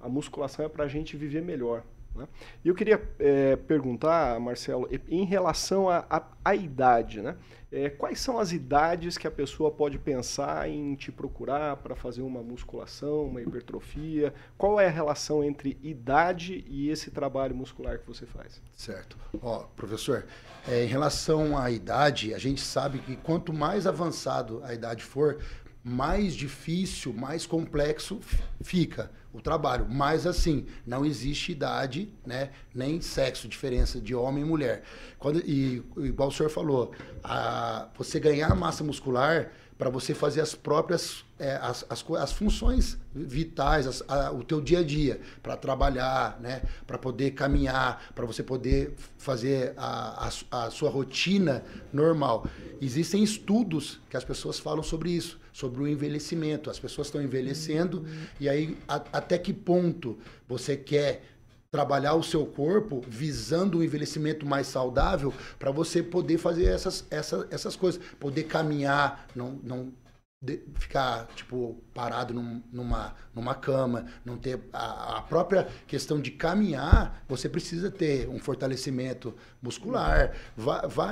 A 0.00 0.08
musculação 0.08 0.64
é 0.64 0.68
para 0.68 0.84
a 0.84 0.88
gente 0.88 1.16
viver 1.16 1.42
melhor. 1.42 1.84
Né? 2.18 2.28
Eu 2.64 2.74
queria 2.74 3.00
é, 3.18 3.56
perguntar, 3.56 4.38
Marcelo, 4.40 4.88
em 5.08 5.24
relação 5.24 5.88
à 5.88 6.54
idade, 6.54 7.22
né? 7.22 7.36
É, 7.70 7.90
quais 7.90 8.18
são 8.18 8.38
as 8.38 8.50
idades 8.50 9.18
que 9.18 9.26
a 9.26 9.30
pessoa 9.30 9.70
pode 9.70 9.98
pensar 9.98 10.70
em 10.70 10.94
te 10.94 11.12
procurar 11.12 11.76
para 11.76 11.94
fazer 11.94 12.22
uma 12.22 12.42
musculação, 12.42 13.26
uma 13.26 13.42
hipertrofia? 13.42 14.32
Qual 14.56 14.80
é 14.80 14.86
a 14.86 14.90
relação 14.90 15.44
entre 15.44 15.78
idade 15.82 16.64
e 16.66 16.88
esse 16.88 17.10
trabalho 17.10 17.54
muscular 17.54 17.98
que 17.98 18.06
você 18.06 18.24
faz? 18.24 18.62
Certo. 18.72 19.18
Ó, 19.42 19.64
professor, 19.76 20.24
é, 20.66 20.84
em 20.84 20.86
relação 20.86 21.58
à 21.58 21.70
idade, 21.70 22.32
a 22.32 22.38
gente 22.38 22.62
sabe 22.62 23.00
que 23.00 23.16
quanto 23.16 23.52
mais 23.52 23.86
avançado 23.86 24.62
a 24.64 24.72
idade 24.72 25.04
for, 25.04 25.38
mais 25.88 26.34
difícil, 26.34 27.12
mais 27.12 27.46
complexo 27.46 28.20
fica 28.62 29.10
o 29.32 29.40
trabalho. 29.40 29.86
Mas 29.88 30.26
assim, 30.26 30.66
não 30.86 31.04
existe 31.04 31.52
idade, 31.52 32.12
né, 32.26 32.50
nem 32.74 33.00
sexo, 33.00 33.48
diferença 33.48 34.00
de 34.00 34.14
homem 34.14 34.42
e 34.44 34.46
mulher. 34.46 34.82
Quando, 35.18 35.40
e 35.40 35.82
igual 35.96 36.28
o 36.28 36.32
senhor 36.32 36.50
falou, 36.50 36.92
a, 37.22 37.88
você 37.96 38.20
ganhar 38.20 38.54
massa 38.54 38.84
muscular 38.84 39.50
para 39.76 39.90
você 39.90 40.12
fazer 40.12 40.40
as 40.40 40.56
próprias 40.56 41.24
é, 41.38 41.54
as, 41.62 41.86
as, 41.88 42.04
as, 42.10 42.32
funções 42.32 42.98
vitais, 43.14 43.86
as, 43.86 44.02
a, 44.08 44.32
o 44.32 44.42
teu 44.42 44.60
dia 44.60 44.80
a 44.80 44.82
dia, 44.82 45.20
para 45.40 45.56
trabalhar, 45.56 46.36
né, 46.40 46.62
para 46.84 46.98
poder 46.98 47.30
caminhar, 47.30 48.12
para 48.12 48.26
você 48.26 48.42
poder 48.42 48.94
fazer 49.16 49.72
a, 49.76 50.28
a, 50.50 50.64
a 50.64 50.70
sua 50.72 50.90
rotina 50.90 51.62
normal. 51.92 52.44
Existem 52.80 53.22
estudos 53.22 54.00
que 54.10 54.16
as 54.16 54.24
pessoas 54.24 54.58
falam 54.58 54.82
sobre 54.82 55.12
isso 55.12 55.38
sobre 55.58 55.82
o 55.82 55.88
envelhecimento. 55.88 56.70
As 56.70 56.78
pessoas 56.78 57.08
estão 57.08 57.20
envelhecendo 57.20 57.98
uhum. 57.98 58.26
e 58.38 58.48
aí 58.48 58.78
a, 58.86 58.96
até 59.12 59.36
que 59.36 59.52
ponto 59.52 60.16
você 60.46 60.76
quer 60.76 61.24
trabalhar 61.68 62.14
o 62.14 62.22
seu 62.22 62.46
corpo 62.46 63.02
visando 63.08 63.78
um 63.78 63.82
envelhecimento 63.82 64.46
mais 64.46 64.68
saudável 64.68 65.34
para 65.58 65.72
você 65.72 66.00
poder 66.00 66.38
fazer 66.38 66.66
essas, 66.66 67.04
essas, 67.10 67.46
essas 67.50 67.74
coisas, 67.74 68.00
poder 68.20 68.44
caminhar, 68.44 69.26
não, 69.34 69.58
não 69.64 69.92
de, 70.40 70.62
ficar 70.76 71.26
tipo 71.34 71.76
parado 71.92 72.32
num, 72.32 72.62
numa, 72.72 73.16
numa 73.34 73.54
cama, 73.56 74.06
não 74.24 74.38
ter 74.38 74.60
a, 74.72 75.18
a, 75.18 75.22
própria 75.22 75.66
questão 75.88 76.20
de 76.20 76.30
caminhar, 76.30 77.24
você 77.28 77.48
precisa 77.48 77.90
ter 77.90 78.28
um 78.28 78.38
fortalecimento 78.38 79.34
muscular, 79.60 80.32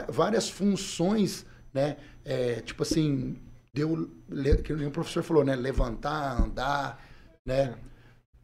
várias 0.08 0.48
funções, 0.48 1.44
né? 1.74 1.96
É, 2.24 2.60
tipo 2.60 2.82
assim, 2.82 3.36
deu, 3.76 4.08
que 4.64 4.72
o 4.72 4.90
professor 4.90 5.22
falou, 5.22 5.44
né? 5.44 5.54
Levantar, 5.54 6.40
andar, 6.40 7.04
né? 7.44 7.74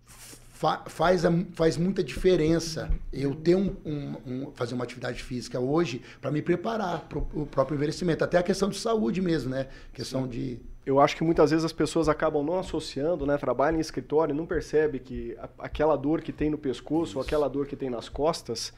Fa, 0.04 0.84
faz, 0.86 1.24
a, 1.24 1.32
faz 1.54 1.76
muita 1.76 2.04
diferença 2.04 2.90
eu 3.12 3.34
ter 3.34 3.56
um, 3.56 3.74
um, 3.84 4.16
um 4.26 4.52
fazer 4.52 4.74
uma 4.74 4.84
atividade 4.84 5.22
física 5.22 5.58
hoje 5.58 6.02
para 6.20 6.30
me 6.30 6.40
preparar 6.40 7.08
para 7.08 7.18
o 7.18 7.46
próprio 7.46 7.74
envelhecimento. 7.74 8.22
Até 8.22 8.38
a 8.38 8.42
questão 8.42 8.68
de 8.68 8.78
saúde 8.78 9.20
mesmo, 9.20 9.50
né? 9.50 9.68
Questão 9.92 10.28
de 10.28 10.60
eu 10.84 11.00
acho 11.00 11.16
que 11.16 11.24
muitas 11.24 11.50
vezes 11.50 11.64
as 11.64 11.72
pessoas 11.72 12.08
acabam 12.08 12.44
não 12.44 12.58
associando, 12.58 13.24
né? 13.24 13.38
Trabalham 13.38 13.78
em 13.78 13.80
escritório 13.80 14.34
e 14.34 14.36
não 14.36 14.46
percebe 14.46 14.98
que 14.98 15.36
a, 15.38 15.48
aquela 15.60 15.96
dor 15.96 16.20
que 16.20 16.32
tem 16.32 16.50
no 16.50 16.58
pescoço 16.58 17.18
ou 17.18 17.24
aquela 17.24 17.48
dor 17.48 17.66
que 17.66 17.74
tem 17.74 17.88
nas 17.88 18.08
costas, 18.08 18.72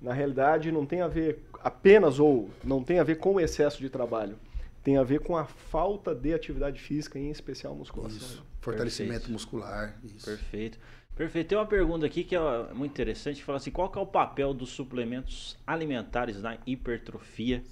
na 0.00 0.12
realidade 0.12 0.72
não 0.72 0.86
tem 0.86 1.02
a 1.02 1.08
ver 1.08 1.44
apenas 1.62 2.18
ou 2.18 2.48
não 2.64 2.82
tem 2.82 2.98
a 2.98 3.04
ver 3.04 3.16
com 3.16 3.34
o 3.34 3.40
excesso 3.40 3.78
de 3.78 3.90
trabalho 3.90 4.36
tem 4.82 4.96
a 4.96 5.02
ver 5.02 5.20
com 5.20 5.36
a 5.36 5.44
falta 5.44 6.14
de 6.14 6.32
atividade 6.32 6.80
física, 6.80 7.18
em 7.18 7.30
especial 7.30 7.74
musculação. 7.74 8.18
Isso. 8.18 8.46
Fortalecimento 8.60 9.12
Perfeito. 9.12 9.32
muscular. 9.32 9.98
Isso. 10.04 10.24
Perfeito. 10.24 10.78
Perfeito. 11.14 11.48
Tem 11.48 11.58
uma 11.58 11.66
pergunta 11.66 12.06
aqui 12.06 12.22
que 12.22 12.36
é 12.36 12.72
muito 12.74 12.92
interessante, 12.92 13.42
fala 13.42 13.58
assim, 13.58 13.70
qual 13.70 13.92
é 13.94 13.98
o 13.98 14.06
papel 14.06 14.54
dos 14.54 14.70
suplementos 14.70 15.58
alimentares 15.66 16.40
na 16.40 16.58
hipertrofia 16.66 17.64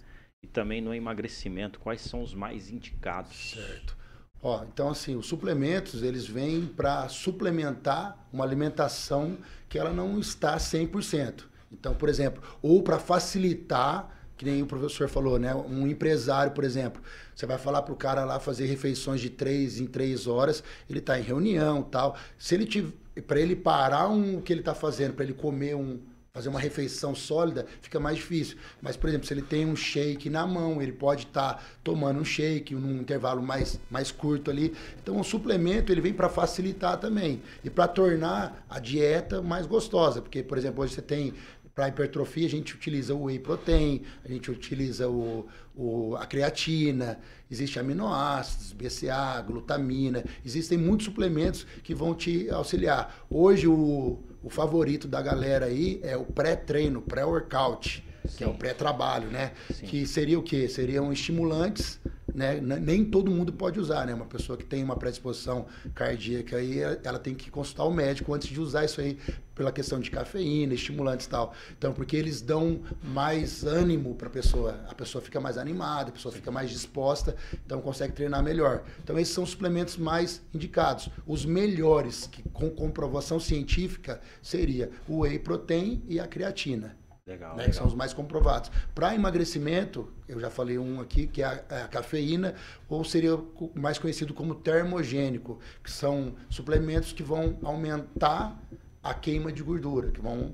e 0.42 0.46
também 0.46 0.80
no 0.80 0.92
emagrecimento? 0.92 1.78
Quais 1.78 2.00
são 2.00 2.22
os 2.22 2.34
mais 2.34 2.70
indicados? 2.70 3.52
Certo. 3.52 3.96
Ó, 4.42 4.64
então 4.64 4.90
assim, 4.90 5.16
os 5.16 5.26
suplementos, 5.26 6.02
eles 6.02 6.26
vêm 6.26 6.66
para 6.66 7.08
suplementar 7.08 8.26
uma 8.32 8.44
alimentação 8.44 9.38
que 9.68 9.78
ela 9.78 9.92
não 9.92 10.18
está 10.18 10.56
100%. 10.56 11.44
Então, 11.70 11.94
por 11.94 12.08
exemplo, 12.08 12.42
ou 12.62 12.82
para 12.82 12.98
facilitar 12.98 14.15
que 14.36 14.44
nem 14.44 14.62
o 14.62 14.66
professor 14.66 15.08
falou, 15.08 15.38
né? 15.38 15.54
Um 15.54 15.86
empresário, 15.86 16.52
por 16.52 16.64
exemplo, 16.64 17.02
você 17.34 17.46
vai 17.46 17.58
falar 17.58 17.82
para 17.82 17.92
o 17.92 17.96
cara 17.96 18.24
lá 18.24 18.38
fazer 18.38 18.66
refeições 18.66 19.20
de 19.20 19.30
três 19.30 19.80
em 19.80 19.86
três 19.86 20.26
horas, 20.26 20.62
ele 20.88 20.98
está 20.98 21.18
em 21.18 21.22
reunião 21.22 21.82
tal. 21.82 22.16
Se 22.38 22.54
ele 22.54 22.66
tiver, 22.66 22.92
para 23.26 23.40
ele 23.40 23.56
parar 23.56 24.08
um, 24.08 24.38
o 24.38 24.42
que 24.42 24.52
ele 24.52 24.60
está 24.60 24.74
fazendo, 24.74 25.14
para 25.14 25.24
ele 25.24 25.32
comer 25.32 25.74
um, 25.74 25.98
fazer 26.36 26.50
uma 26.50 26.60
refeição 26.60 27.14
sólida, 27.14 27.64
fica 27.80 27.98
mais 27.98 28.18
difícil. 28.18 28.58
Mas, 28.82 28.94
por 28.94 29.08
exemplo, 29.08 29.26
se 29.26 29.32
ele 29.32 29.40
tem 29.40 29.64
um 29.64 29.74
shake 29.74 30.28
na 30.28 30.46
mão, 30.46 30.82
ele 30.82 30.92
pode 30.92 31.22
estar 31.22 31.54
tá 31.54 31.62
tomando 31.82 32.20
um 32.20 32.24
shake 32.26 32.74
num 32.74 33.00
intervalo 33.00 33.42
mais, 33.42 33.80
mais 33.90 34.12
curto 34.12 34.50
ali. 34.50 34.74
Então, 35.02 35.18
o 35.18 35.24
suplemento 35.24 35.90
ele 35.90 36.02
vem 36.02 36.12
para 36.12 36.28
facilitar 36.28 36.98
também 36.98 37.40
e 37.64 37.70
para 37.70 37.88
tornar 37.88 38.66
a 38.68 38.78
dieta 38.78 39.40
mais 39.40 39.64
gostosa, 39.64 40.20
porque, 40.20 40.42
por 40.42 40.58
exemplo, 40.58 40.84
hoje 40.84 40.92
você 40.92 41.00
tem 41.00 41.32
para 41.76 41.88
hipertrofia, 41.88 42.46
a 42.46 42.50
gente 42.50 42.74
utiliza 42.74 43.14
o 43.14 43.24
whey 43.24 43.38
protein, 43.38 44.00
a 44.24 44.28
gente 44.28 44.50
utiliza 44.50 45.10
o, 45.10 45.46
o, 45.76 46.16
a 46.16 46.24
creatina, 46.24 47.20
existe 47.50 47.78
aminoácidos, 47.78 48.72
BCA, 48.72 49.42
glutamina, 49.46 50.24
existem 50.42 50.78
muitos 50.78 51.04
suplementos 51.04 51.66
que 51.82 51.94
vão 51.94 52.14
te 52.14 52.48
auxiliar. 52.48 53.14
Hoje 53.28 53.68
o, 53.68 54.18
o 54.42 54.48
favorito 54.48 55.06
da 55.06 55.20
galera 55.20 55.66
aí 55.66 56.00
é 56.02 56.16
o 56.16 56.24
pré-treino, 56.24 57.02
pré-workout, 57.02 58.02
que 58.36 58.44
é 58.44 58.46
o 58.46 58.54
pré-trabalho, 58.54 59.28
né? 59.30 59.52
Sim. 59.72 59.86
Que 59.86 60.06
seria 60.06 60.38
o 60.38 60.42
quê? 60.42 60.68
Seriam 60.68 61.12
estimulantes 61.12 62.00
né? 62.36 62.60
Nem 62.60 63.02
todo 63.02 63.30
mundo 63.30 63.50
pode 63.50 63.80
usar, 63.80 64.06
né? 64.06 64.12
Uma 64.12 64.26
pessoa 64.26 64.58
que 64.58 64.64
tem 64.64 64.84
uma 64.84 64.94
predisposição 64.94 65.64
cardíaca 65.94 66.58
aí, 66.58 66.80
ela 67.02 67.18
tem 67.18 67.34
que 67.34 67.50
consultar 67.50 67.84
o 67.84 67.90
médico 67.90 68.34
antes 68.34 68.48
de 68.48 68.60
usar 68.60 68.84
isso 68.84 69.00
aí 69.00 69.18
pela 69.54 69.72
questão 69.72 69.98
de 69.98 70.10
cafeína, 70.10 70.74
estimulantes 70.74 71.24
e 71.24 71.30
tal. 71.30 71.54
Então, 71.78 71.94
porque 71.94 72.14
eles 72.14 72.42
dão 72.42 72.82
mais 73.02 73.64
ânimo 73.64 74.14
para 74.14 74.28
a 74.28 74.30
pessoa, 74.30 74.78
a 74.86 74.94
pessoa 74.94 75.22
fica 75.22 75.40
mais 75.40 75.56
animada, 75.56 76.10
a 76.10 76.12
pessoa 76.12 76.30
fica 76.30 76.50
mais 76.50 76.70
disposta, 76.70 77.34
então 77.64 77.80
consegue 77.80 78.12
treinar 78.12 78.42
melhor. 78.42 78.84
Então, 79.02 79.18
esses 79.18 79.32
são 79.32 79.42
os 79.42 79.50
suplementos 79.50 79.96
mais 79.96 80.42
indicados. 80.52 81.08
Os 81.26 81.46
melhores, 81.46 82.26
que 82.26 82.42
com 82.50 82.68
comprovação 82.68 83.40
científica, 83.40 84.20
seria 84.42 84.90
o 85.08 85.20
whey 85.20 85.38
protein 85.38 86.02
e 86.06 86.20
a 86.20 86.26
creatina. 86.26 86.94
Legal, 87.26 87.56
né, 87.56 87.64
legal. 87.64 87.70
Que 87.70 87.76
são 87.76 87.86
os 87.88 87.94
mais 87.94 88.12
comprovados. 88.12 88.70
Para 88.94 89.12
emagrecimento, 89.12 90.08
eu 90.28 90.38
já 90.38 90.48
falei 90.48 90.78
um 90.78 91.00
aqui, 91.00 91.26
que 91.26 91.42
é 91.42 91.46
a, 91.46 91.64
é 91.70 91.82
a, 91.82 91.88
cafeína, 91.88 92.54
ou 92.88 93.04
seria 93.04 93.36
mais 93.74 93.98
conhecido 93.98 94.32
como 94.32 94.54
termogênico, 94.54 95.58
que 95.82 95.90
são 95.90 96.36
suplementos 96.48 97.12
que 97.12 97.24
vão 97.24 97.58
aumentar 97.64 98.56
a 99.02 99.12
queima 99.12 99.52
de 99.52 99.60
gordura, 99.60 100.12
que 100.12 100.20
vão 100.20 100.52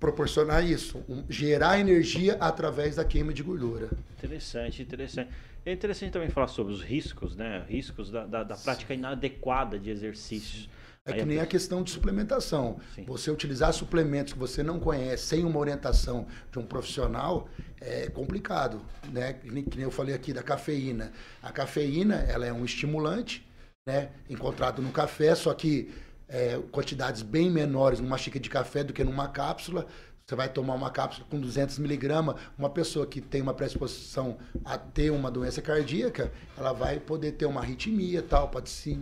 proporcionar 0.00 0.68
isso, 0.68 1.02
um, 1.08 1.24
gerar 1.28 1.78
energia 1.78 2.36
através 2.40 2.96
da 2.96 3.04
queima 3.04 3.32
de 3.32 3.44
gordura. 3.44 3.88
Interessante, 4.18 4.82
interessante. 4.82 5.30
É 5.64 5.72
interessante 5.72 6.10
também 6.10 6.28
falar 6.28 6.48
sobre 6.48 6.72
os 6.72 6.82
riscos, 6.82 7.36
né? 7.36 7.64
Riscos 7.68 8.10
da, 8.10 8.26
da, 8.26 8.42
da 8.42 8.56
prática 8.56 8.92
inadequada 8.92 9.78
de 9.78 9.90
exercícios. 9.90 10.68
É 11.06 11.12
que 11.12 11.24
nem 11.24 11.38
a 11.38 11.44
questão 11.46 11.82
de 11.82 11.90
suplementação. 11.90 12.80
Sim. 12.94 13.04
Você 13.04 13.30
utilizar 13.30 13.74
suplementos 13.74 14.32
que 14.32 14.38
você 14.38 14.62
não 14.62 14.80
conhece 14.80 15.24
sem 15.24 15.44
uma 15.44 15.58
orientação 15.58 16.26
de 16.50 16.58
um 16.58 16.64
profissional 16.64 17.46
é 17.78 18.08
complicado, 18.08 18.80
né? 19.12 19.34
Que 19.34 19.50
nem 19.50 19.84
eu 19.84 19.90
falei 19.90 20.14
aqui 20.14 20.32
da 20.32 20.42
cafeína. 20.42 21.12
A 21.42 21.52
cafeína, 21.52 22.16
ela 22.26 22.46
é 22.46 22.52
um 22.52 22.64
estimulante, 22.64 23.46
né? 23.86 24.12
Encontrado 24.30 24.80
no 24.80 24.90
café, 24.90 25.34
só 25.34 25.52
que 25.52 25.92
é, 26.26 26.58
quantidades 26.72 27.20
bem 27.20 27.50
menores 27.50 28.00
numa 28.00 28.16
xícara 28.16 28.42
de 28.42 28.48
café 28.48 28.82
do 28.82 28.94
que 28.94 29.04
numa 29.04 29.28
cápsula. 29.28 29.86
Você 30.26 30.34
vai 30.34 30.48
tomar 30.48 30.72
uma 30.72 30.90
cápsula 30.90 31.26
com 31.28 31.38
200 31.38 31.78
miligramas, 31.80 32.36
uma 32.56 32.70
pessoa 32.70 33.06
que 33.06 33.20
tem 33.20 33.42
uma 33.42 33.52
predisposição 33.52 34.38
a 34.64 34.78
ter 34.78 35.10
uma 35.10 35.30
doença 35.30 35.60
cardíaca, 35.60 36.32
ela 36.56 36.72
vai 36.72 36.98
poder 36.98 37.32
ter 37.32 37.44
uma 37.44 37.60
arritmia 37.60 38.22
tal, 38.22 38.48
pode 38.48 38.70
se 38.70 38.98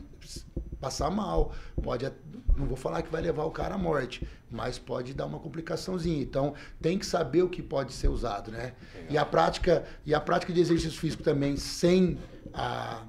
passar 0.82 1.10
mal, 1.10 1.54
pode, 1.80 2.10
não 2.56 2.66
vou 2.66 2.76
falar 2.76 3.02
que 3.02 3.10
vai 3.10 3.22
levar 3.22 3.44
o 3.44 3.52
cara 3.52 3.76
à 3.76 3.78
morte, 3.78 4.26
mas 4.50 4.80
pode 4.80 5.14
dar 5.14 5.26
uma 5.26 5.38
complicaçãozinha. 5.38 6.20
Então, 6.20 6.54
tem 6.80 6.98
que 6.98 7.06
saber 7.06 7.42
o 7.42 7.48
que 7.48 7.62
pode 7.62 7.92
ser 7.92 8.08
usado, 8.08 8.50
né? 8.50 8.74
E 9.08 9.16
a 9.16 9.24
prática, 9.24 9.84
e 10.04 10.12
a 10.12 10.20
prática 10.20 10.52
de 10.52 10.60
exercício 10.60 10.98
físico 10.98 11.22
também 11.22 11.56
sem 11.56 12.18
a, 12.52 13.04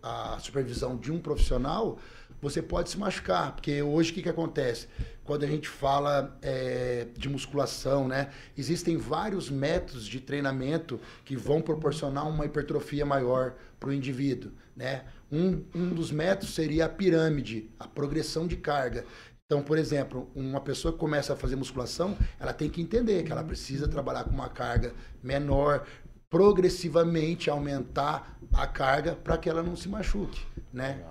a, 0.00 0.34
a 0.34 0.38
supervisão 0.38 0.96
de 0.96 1.10
um 1.10 1.18
profissional, 1.18 1.98
você 2.40 2.62
pode 2.62 2.90
se 2.90 2.98
machucar, 2.98 3.52
porque 3.52 3.82
hoje 3.82 4.12
o 4.12 4.14
que, 4.14 4.22
que 4.22 4.28
acontece? 4.28 4.86
Quando 5.24 5.42
a 5.42 5.48
gente 5.48 5.68
fala 5.68 6.38
é, 6.42 7.08
de 7.16 7.28
musculação, 7.28 8.06
né? 8.06 8.30
Existem 8.56 8.96
vários 8.98 9.50
métodos 9.50 10.06
de 10.06 10.20
treinamento 10.20 11.00
que 11.24 11.34
vão 11.34 11.60
proporcionar 11.60 12.28
uma 12.28 12.44
hipertrofia 12.44 13.04
maior 13.04 13.54
para 13.80 13.88
o 13.88 13.92
indivíduo, 13.92 14.52
né? 14.76 15.04
Um, 15.30 15.64
um 15.74 15.88
dos 15.90 16.10
métodos 16.10 16.54
seria 16.54 16.86
a 16.86 16.88
pirâmide, 16.88 17.70
a 17.78 17.86
progressão 17.86 18.46
de 18.46 18.56
carga. 18.56 19.04
Então, 19.46 19.62
por 19.62 19.76
exemplo, 19.76 20.30
uma 20.34 20.60
pessoa 20.60 20.92
que 20.92 20.98
começa 20.98 21.32
a 21.32 21.36
fazer 21.36 21.56
musculação, 21.56 22.16
ela 22.40 22.52
tem 22.52 22.70
que 22.70 22.80
entender 22.80 23.22
que 23.22 23.32
ela 23.32 23.44
precisa 23.44 23.86
trabalhar 23.86 24.24
com 24.24 24.30
uma 24.30 24.48
carga 24.48 24.94
menor, 25.22 25.86
progressivamente 26.30 27.50
aumentar 27.50 28.38
a 28.52 28.66
carga 28.66 29.14
para 29.14 29.36
que 29.36 29.48
ela 29.48 29.62
não 29.62 29.76
se 29.76 29.88
machuque, 29.88 30.40
né? 30.72 31.04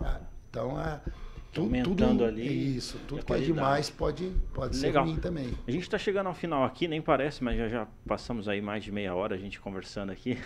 Então, 0.50 0.80
é, 0.82 1.00
tudo, 1.54 1.66
aumentando 1.66 1.96
tudo, 1.96 2.26
ali. 2.26 2.76
Isso, 2.76 2.98
tudo 3.08 3.24
que 3.24 3.34
é 3.34 3.38
demais 3.38 3.90
pode, 3.90 4.32
pode 4.54 4.76
ser 4.76 4.96
ruim 4.98 5.18
também. 5.18 5.54
A 5.68 5.72
gente 5.72 5.84
está 5.84 5.98
chegando 5.98 6.28
ao 6.28 6.34
final 6.34 6.64
aqui, 6.64 6.88
nem 6.88 7.02
parece, 7.02 7.44
mas 7.44 7.58
já, 7.58 7.68
já 7.68 7.88
passamos 8.08 8.50
aí 8.50 8.62
mais 8.62 8.84
de 8.84 8.92
meia 8.92 9.14
hora 9.14 9.36
a 9.36 9.38
gente 9.38 9.60
conversando 9.60 10.12
aqui. 10.12 10.38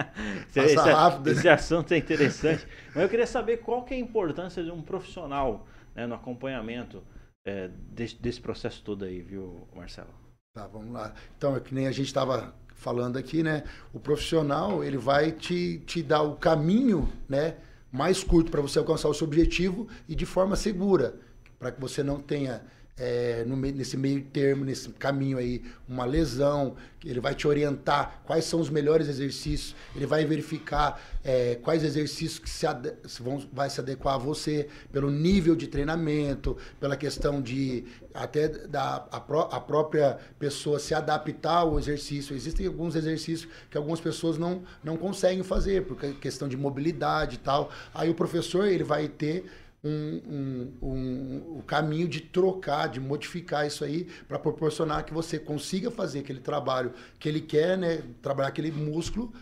esse, 0.54 0.76
rápido, 0.76 1.26
esse, 1.26 1.34
né? 1.34 1.40
esse 1.40 1.48
assunto 1.48 1.92
é 1.92 1.98
interessante. 1.98 2.66
mas 2.94 3.02
eu 3.02 3.08
queria 3.08 3.26
saber 3.26 3.58
qual 3.58 3.82
que 3.82 3.92
é 3.92 3.96
a 3.96 4.00
importância 4.00 4.62
de 4.62 4.70
um 4.70 4.80
profissional 4.80 5.66
né, 5.94 6.06
no 6.06 6.14
acompanhamento 6.14 7.02
é, 7.44 7.68
desse, 7.90 8.20
desse 8.20 8.40
processo 8.40 8.82
todo 8.82 9.04
aí, 9.04 9.20
viu, 9.20 9.66
Marcelo? 9.74 10.10
Tá, 10.54 10.66
vamos 10.66 10.92
lá. 10.92 11.12
Então, 11.36 11.56
é 11.56 11.60
que 11.60 11.74
nem 11.74 11.86
a 11.86 11.92
gente 11.92 12.06
estava 12.06 12.54
falando 12.74 13.16
aqui, 13.16 13.42
né? 13.42 13.64
O 13.92 13.98
profissional, 13.98 14.84
ele 14.84 14.98
vai 14.98 15.32
te, 15.32 15.78
te 15.86 16.02
dar 16.02 16.22
o 16.22 16.36
caminho, 16.36 17.10
né? 17.28 17.56
Mais 17.92 18.24
curto 18.24 18.50
para 18.50 18.62
você 18.62 18.78
alcançar 18.78 19.08
o 19.08 19.14
seu 19.14 19.26
objetivo 19.26 19.86
e 20.08 20.14
de 20.14 20.24
forma 20.24 20.56
segura, 20.56 21.20
para 21.58 21.70
que 21.70 21.80
você 21.80 22.02
não 22.02 22.18
tenha 22.18 22.62
é, 22.96 23.42
no, 23.46 23.56
nesse 23.56 23.96
meio 23.96 24.22
termo, 24.22 24.64
nesse 24.64 24.90
caminho 24.90 25.38
aí, 25.38 25.62
uma 25.88 26.04
lesão, 26.04 26.76
ele 27.04 27.20
vai 27.20 27.34
te 27.34 27.48
orientar 27.48 28.22
quais 28.24 28.44
são 28.44 28.60
os 28.60 28.68
melhores 28.68 29.08
exercícios, 29.08 29.74
ele 29.96 30.06
vai 30.06 30.24
verificar 30.24 31.00
é, 31.24 31.56
quais 31.56 31.82
exercícios 31.82 32.38
que 32.38 32.50
se 32.50 33.22
vão, 33.22 33.42
vai 33.52 33.70
se 33.70 33.80
adequar 33.80 34.14
a 34.14 34.18
você, 34.18 34.68
pelo 34.92 35.10
nível 35.10 35.56
de 35.56 35.66
treinamento, 35.66 36.56
pela 36.78 36.96
questão 36.96 37.40
de 37.40 37.84
até 38.14 38.48
da, 38.48 39.06
a, 39.10 39.20
pró, 39.20 39.48
a 39.50 39.58
própria 39.58 40.18
pessoa 40.38 40.78
se 40.78 40.94
adaptar 40.94 41.58
ao 41.58 41.78
exercício. 41.78 42.36
Existem 42.36 42.66
alguns 42.66 42.94
exercícios 42.94 43.50
que 43.70 43.76
algumas 43.76 44.00
pessoas 44.00 44.36
não, 44.36 44.62
não 44.84 44.96
conseguem 44.96 45.42
fazer, 45.42 45.86
por 45.86 45.96
questão 45.96 46.46
de 46.46 46.56
mobilidade 46.56 47.36
e 47.36 47.38
tal. 47.38 47.70
Aí 47.94 48.10
o 48.10 48.14
professor 48.14 48.66
ele 48.66 48.84
vai 48.84 49.08
ter 49.08 49.46
um, 49.84 50.20
um, 50.26 50.72
um, 50.82 51.58
o 51.58 51.62
caminho 51.62 52.08
de 52.08 52.20
trocar, 52.20 52.88
de 52.88 53.00
modificar 53.00 53.66
isso 53.66 53.84
aí 53.84 54.08
para 54.28 54.38
proporcionar 54.38 55.04
que 55.04 55.12
você 55.12 55.38
consiga 55.38 55.90
fazer 55.90 56.20
aquele 56.20 56.40
trabalho 56.40 56.92
que 57.18 57.28
ele 57.28 57.40
quer, 57.40 57.76
né? 57.76 58.02
Trabalhar 58.20 58.48
aquele 58.48 58.70
músculo 58.70 59.32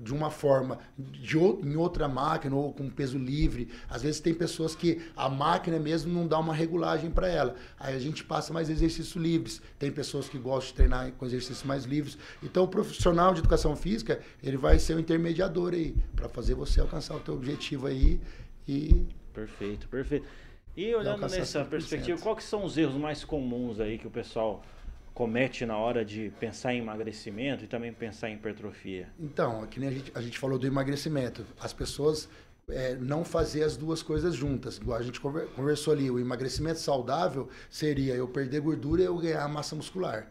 de 0.00 0.14
uma 0.14 0.30
forma 0.30 0.78
de, 0.96 1.36
em 1.36 1.74
outra 1.74 2.06
máquina 2.06 2.54
ou 2.54 2.72
com 2.72 2.88
peso 2.88 3.18
livre. 3.18 3.68
Às 3.90 4.02
vezes 4.02 4.20
tem 4.20 4.32
pessoas 4.32 4.76
que 4.76 5.02
a 5.16 5.28
máquina 5.28 5.76
mesmo 5.76 6.12
não 6.12 6.24
dá 6.24 6.38
uma 6.38 6.54
regulagem 6.54 7.10
para 7.10 7.28
ela. 7.28 7.56
Aí 7.76 7.96
a 7.96 7.98
gente 7.98 8.22
passa 8.22 8.52
mais 8.52 8.70
exercícios 8.70 9.16
livres. 9.16 9.60
Tem 9.76 9.90
pessoas 9.90 10.28
que 10.28 10.38
gostam 10.38 10.68
de 10.68 10.74
treinar 10.74 11.10
com 11.12 11.26
exercícios 11.26 11.64
mais 11.64 11.84
livres. 11.84 12.16
Então 12.40 12.62
o 12.62 12.68
profissional 12.68 13.34
de 13.34 13.40
educação 13.40 13.74
física, 13.74 14.20
ele 14.40 14.56
vai 14.56 14.78
ser 14.78 14.94
o 14.94 15.00
intermediador 15.00 15.72
aí 15.72 15.96
para 16.14 16.28
fazer 16.28 16.54
você 16.54 16.80
alcançar 16.80 17.16
o 17.16 17.20
teu 17.20 17.34
objetivo 17.34 17.88
aí 17.88 18.20
e 18.68 19.04
Perfeito, 19.36 19.86
perfeito. 19.88 20.26
E 20.74 20.94
olhando 20.94 21.20
nessa 21.28 21.62
perspectiva, 21.62 22.18
quais 22.18 22.44
são 22.44 22.64
os 22.64 22.78
erros 22.78 22.96
mais 22.96 23.22
comuns 23.22 23.78
aí 23.78 23.98
que 23.98 24.06
o 24.06 24.10
pessoal 24.10 24.64
comete 25.12 25.66
na 25.66 25.76
hora 25.76 26.02
de 26.02 26.32
pensar 26.40 26.72
em 26.72 26.78
emagrecimento 26.78 27.64
e 27.64 27.66
também 27.66 27.92
pensar 27.92 28.30
em 28.30 28.34
hipertrofia? 28.34 29.08
Então, 29.20 29.62
é 29.62 29.66
que 29.66 29.78
nem 29.78 29.90
a 29.90 29.92
gente, 29.92 30.12
a 30.14 30.22
gente 30.22 30.38
falou 30.38 30.58
do 30.58 30.66
emagrecimento. 30.66 31.44
As 31.60 31.74
pessoas 31.74 32.30
é, 32.68 32.94
não 32.94 33.26
fazer 33.26 33.62
as 33.62 33.76
duas 33.76 34.02
coisas 34.02 34.34
juntas. 34.34 34.78
Igual 34.78 34.98
a 34.98 35.02
gente 35.02 35.20
conversou 35.20 35.92
ali, 35.92 36.10
o 36.10 36.18
emagrecimento 36.18 36.80
saudável 36.80 37.48
seria 37.68 38.14
eu 38.14 38.26
perder 38.26 38.60
gordura 38.60 39.02
e 39.02 39.04
eu 39.04 39.16
ganhar 39.18 39.46
massa 39.48 39.76
muscular. 39.76 40.30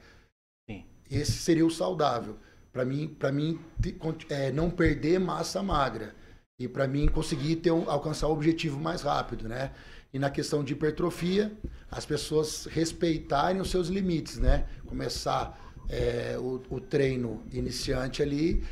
Sim. 0.67 0.83
Esse 1.11 1.33
seria 1.33 1.65
o 1.65 1.69
saudável. 1.69 2.37
Para 2.73 2.83
mim, 2.83 3.07
para 3.07 3.31
mim 3.31 3.59
é, 4.29 4.51
não 4.51 4.71
perder 4.71 5.19
massa 5.19 5.61
magra 5.61 6.15
e 6.57 6.67
para 6.67 6.87
mim 6.87 7.07
conseguir 7.07 7.57
ter 7.57 7.69
alcançar 7.69 8.27
o 8.27 8.31
objetivo 8.31 8.79
mais 8.79 9.01
rápido, 9.01 9.47
né? 9.47 9.71
E 10.13 10.19
na 10.19 10.29
questão 10.29 10.63
de 10.63 10.71
hipertrofia, 10.71 11.51
as 11.91 12.05
pessoas 12.05 12.65
respeitarem 12.65 13.61
os 13.61 13.69
seus 13.69 13.89
limites, 13.89 14.37
né? 14.37 14.65
Começar 14.85 15.59
é, 15.89 16.37
o, 16.39 16.61
o 16.69 16.79
treino 16.79 17.43
iniciante 17.51 18.23
ali, 18.23 18.63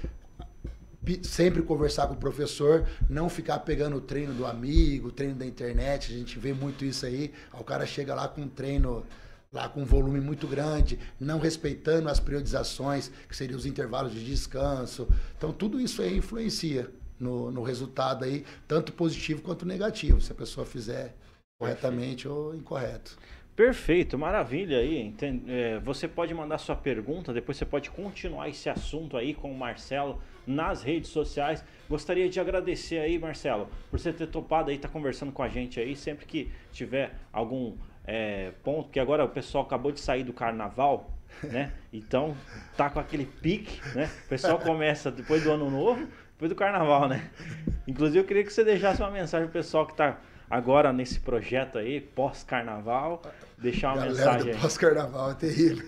sempre 1.24 1.62
conversar 1.62 2.08
com 2.08 2.14
o 2.14 2.18
professor, 2.18 2.88
não 3.10 3.28
ficar 3.28 3.60
pegando 3.60 3.98
o 3.98 4.02
treino 4.02 4.34
do 4.34 4.46
amigo, 4.46 5.10
o 5.10 5.12
treino 5.12 5.36
da 5.36 5.46
internet, 5.46 6.14
a 6.14 6.18
gente 6.18 6.40
vê 6.40 6.54
muito 6.54 6.86
isso 6.86 7.06
aí. 7.06 7.34
O 7.60 7.66
cara 7.66 7.86
chega 7.86 8.16
lá 8.16 8.30
com 8.30 8.42
um 8.42 8.48
treino 8.48 9.06
lá 9.52 9.70
com 9.70 9.82
um 9.82 9.86
volume 9.86 10.20
muito 10.20 10.48
grande, 10.48 10.98
não 11.20 11.38
respeitando 11.38 12.10
as 12.10 12.20
periodizações, 12.20 13.12
que 13.28 13.36
seriam 13.36 13.58
os 13.58 13.66
intervalos 13.66 14.14
de 14.14 14.24
descanso. 14.24 15.08
Então 15.38 15.52
tudo 15.52 15.80
isso 15.80 16.02
aí 16.02 16.18
influencia 16.18 16.90
no, 17.20 17.52
no 17.52 17.64
resultado 17.64 18.26
aí, 18.26 18.46
tanto 18.68 18.94
positivo 18.94 19.42
quanto 19.42 19.66
negativo, 19.66 20.22
se 20.22 20.32
a 20.32 20.36
pessoa 20.36 20.66
fizer 20.66 21.16
corretamente 21.60 22.28
Perfeito. 22.28 22.48
ou 22.48 22.56
incorreto. 22.56 23.18
Perfeito, 23.56 24.18
maravilha 24.18 24.80
aí. 24.80 25.14
É, 25.48 25.80
você 25.80 26.08
pode 26.08 26.34
mandar 26.34 26.58
sua 26.58 26.76
pergunta, 26.76 27.32
depois 27.32 27.56
você 27.56 27.66
pode 27.66 27.90
continuar 27.92 28.50
esse 28.50 28.68
assunto 28.68 29.16
aí 29.16 29.34
com 29.34 29.52
o 29.52 29.56
Marcelo 29.56 30.20
nas 30.46 30.82
redes 30.82 31.12
sociais. 31.12 31.64
Gostaria 31.88 32.28
de 32.28 32.40
agradecer 32.40 32.98
aí, 32.98 33.20
Marcelo, 33.20 33.70
por 33.92 34.00
você 34.00 34.12
ter 34.12 34.28
topado 34.28 34.72
aí, 34.72 34.76
estar 34.76 34.88
tá 34.88 34.92
conversando 34.92 35.32
com 35.32 35.44
a 35.44 35.50
gente 35.50 35.80
aí, 35.80 35.96
sempre 35.96 36.26
que 36.26 36.52
tiver 36.72 37.14
algum 37.32 37.76
é, 38.06 38.52
ponto, 38.64 38.90
que 38.90 39.00
agora 39.00 39.24
o 39.24 39.30
pessoal 39.30 39.64
acabou 39.64 39.92
de 39.92 40.00
sair 40.00 40.24
do 40.24 40.34
carnaval, 40.34 41.12
né? 41.44 41.72
Então 41.94 42.36
tá 42.76 42.90
com 42.90 43.00
aquele 43.00 43.26
pique, 43.26 43.80
né? 43.96 44.10
O 44.26 44.30
pessoal 44.30 44.58
começa 44.58 45.12
depois 45.12 45.44
do 45.44 45.52
ano 45.52 45.70
novo, 45.70 46.08
depois 46.44 46.50
do 46.50 46.56
carnaval, 46.56 47.08
né? 47.08 47.30
Inclusive 47.88 48.20
eu 48.20 48.24
queria 48.26 48.44
que 48.44 48.52
você 48.52 48.64
deixasse 48.64 49.02
uma 49.02 49.12
mensagem 49.12 49.48
pro 49.48 49.62
pessoal 49.62 49.86
que 49.88 49.96
tá 49.96 50.18
agora 50.50 50.92
nesse 50.92 51.20
projeto 51.20 51.78
aí, 51.78 52.02
pós-carnaval, 52.02 53.22
deixar 53.58 53.94
uma 53.94 54.06
Galera 54.06 54.34
mensagem. 54.34 54.58
Pós-carnaval 54.58 55.32
é 55.32 55.34
terrível. 55.36 55.88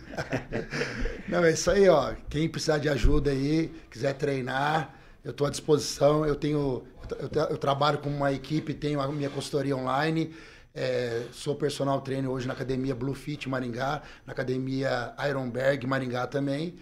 Não, 1.28 1.44
é 1.44 1.52
isso 1.52 1.70
aí, 1.70 1.90
ó. 1.90 2.14
Quem 2.30 2.48
precisar 2.48 2.78
de 2.78 2.90
ajuda 2.90 3.32
aí, 3.32 3.74
quiser 3.90 4.14
treinar, 4.14 4.96
eu 5.24 5.32
estou 5.32 5.46
à 5.46 5.50
disposição. 5.50 6.26
Eu 6.26 6.36
tenho, 6.36 6.84
eu, 7.20 7.44
eu, 7.50 7.58
trabalho 7.58 7.98
com 7.98 8.10
uma 8.10 8.32
equipe, 8.32 8.74
tenho 8.74 9.02
a 9.02 9.08
minha 9.10 9.30
consultoria 9.30 9.76
online. 9.76 10.34
É, 10.74 11.24
sou 11.32 11.56
personal 11.56 12.02
trainer 12.02 12.30
hoje 12.30 12.48
na 12.48 12.54
academia 12.54 12.94
Bluefit 12.94 13.48
Maringá, 13.48 14.02
na 14.26 14.34
academia 14.34 15.14
Ironberg 15.28 15.86
Maringá 15.88 16.28
também. 16.28 16.76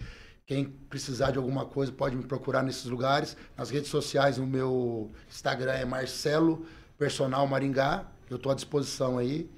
Quem 0.46 0.66
precisar 0.66 1.30
de 1.30 1.38
alguma 1.38 1.64
coisa 1.64 1.90
pode 1.90 2.14
me 2.14 2.22
procurar 2.22 2.62
nesses 2.62 2.84
lugares. 2.84 3.34
Nas 3.56 3.70
redes 3.70 3.88
sociais, 3.88 4.36
o 4.36 4.46
meu 4.46 5.10
Instagram 5.26 5.72
é 5.72 5.86
Marcelo 5.86 6.66
Personal 6.98 7.46
Maringá. 7.46 8.06
Eu 8.28 8.36
estou 8.36 8.52
à 8.52 8.54
disposição 8.54 9.16
aí. 9.16 9.50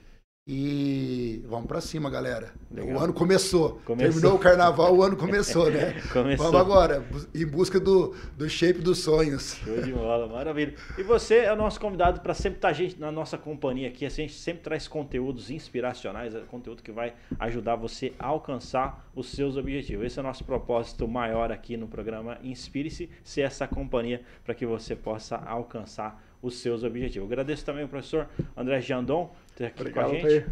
E 0.48 1.42
vamos 1.48 1.66
para 1.66 1.80
cima, 1.80 2.08
galera. 2.08 2.52
Legal. 2.70 2.96
O 2.96 3.00
ano 3.02 3.12
começou. 3.12 3.80
começou. 3.84 4.12
Terminou 4.12 4.36
o 4.36 4.38
carnaval, 4.38 4.94
o 4.94 5.02
ano 5.02 5.16
começou, 5.16 5.68
né? 5.68 6.00
começou. 6.12 6.52
Vamos 6.52 6.60
agora, 6.60 7.04
em 7.34 7.44
busca 7.44 7.80
do, 7.80 8.14
do 8.38 8.48
shape 8.48 8.80
dos 8.80 9.00
sonhos. 9.00 9.56
Show 9.64 9.82
de 9.82 9.92
bola, 9.92 10.28
maravilha. 10.28 10.72
E 10.96 11.02
você 11.02 11.38
é 11.38 11.52
o 11.52 11.56
nosso 11.56 11.80
convidado 11.80 12.20
para 12.20 12.32
sempre 12.32 12.58
estar 12.58 12.68
tá 12.68 12.74
gente 12.74 12.96
na 13.00 13.10
nossa 13.10 13.36
companhia 13.36 13.88
aqui. 13.88 14.06
A 14.06 14.08
gente 14.08 14.34
sempre 14.34 14.62
traz 14.62 14.86
conteúdos 14.86 15.50
inspiracionais, 15.50 16.32
é 16.32 16.38
conteúdo 16.42 16.80
que 16.80 16.92
vai 16.92 17.14
ajudar 17.40 17.74
você 17.74 18.12
a 18.16 18.28
alcançar 18.28 19.10
os 19.16 19.32
seus 19.32 19.56
objetivos. 19.56 20.06
Esse 20.06 20.20
é 20.20 20.22
o 20.22 20.24
nosso 20.24 20.44
propósito 20.44 21.08
maior 21.08 21.50
aqui 21.50 21.76
no 21.76 21.88
programa 21.88 22.38
Inspire-se, 22.44 23.10
ser 23.24 23.40
essa 23.40 23.66
companhia 23.66 24.22
para 24.44 24.54
que 24.54 24.64
você 24.64 24.94
possa 24.94 25.34
alcançar 25.38 26.22
os 26.40 26.58
seus 26.58 26.84
objetivos. 26.84 27.16
Eu 27.16 27.32
agradeço 27.32 27.64
também 27.64 27.82
ao 27.82 27.88
professor 27.88 28.28
André 28.56 28.80
Jandon 28.80 29.34
ter 29.56 29.66
aqui 29.66 29.80
Obrigado, 29.80 30.10
com 30.10 30.16
a 30.16 30.18
gente. 30.18 30.46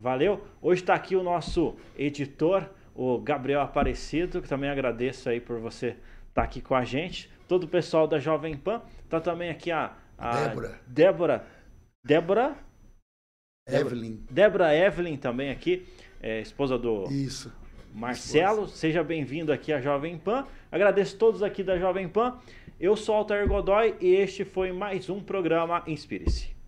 Valeu. 0.00 0.42
Hoje 0.62 0.80
está 0.80 0.94
aqui 0.94 1.14
o 1.14 1.22
nosso 1.22 1.76
editor, 1.96 2.68
o 2.94 3.18
Gabriel 3.18 3.60
Aparecido, 3.60 4.40
que 4.40 4.48
também 4.48 4.70
agradeço 4.70 5.28
aí 5.28 5.40
por 5.40 5.60
você 5.60 5.88
estar 5.88 6.00
tá 6.32 6.42
aqui 6.42 6.60
com 6.62 6.74
a 6.74 6.82
gente. 6.82 7.30
Todo 7.46 7.64
o 7.64 7.68
pessoal 7.68 8.08
da 8.08 8.18
Jovem 8.18 8.56
Pan. 8.56 8.80
Tá 9.08 9.20
também 9.20 9.50
aqui 9.50 9.70
a, 9.70 9.94
a 10.16 10.48
Débora. 10.48 10.80
Débora. 10.86 11.46
Débora. 12.02 12.56
Evelyn. 13.68 14.24
Débora 14.30 14.74
Evelyn 14.74 15.16
também 15.16 15.50
aqui, 15.50 15.86
é, 16.20 16.40
esposa 16.40 16.78
do 16.78 17.04
Isso. 17.10 17.52
Marcelo. 17.94 18.66
Seja 18.66 19.04
bem-vindo 19.04 19.52
aqui 19.52 19.70
à 19.72 19.80
Jovem 19.80 20.16
Pan. 20.18 20.46
Agradeço 20.72 21.16
todos 21.18 21.42
aqui 21.42 21.62
da 21.62 21.78
Jovem 21.78 22.08
Pan. 22.08 22.38
Eu 22.80 22.96
sou 22.96 23.14
Altair 23.14 23.46
Godoy 23.46 23.96
e 24.00 24.14
este 24.14 24.44
foi 24.44 24.72
mais 24.72 25.10
um 25.10 25.20
programa 25.20 25.84
Inspire-se. 25.86 26.59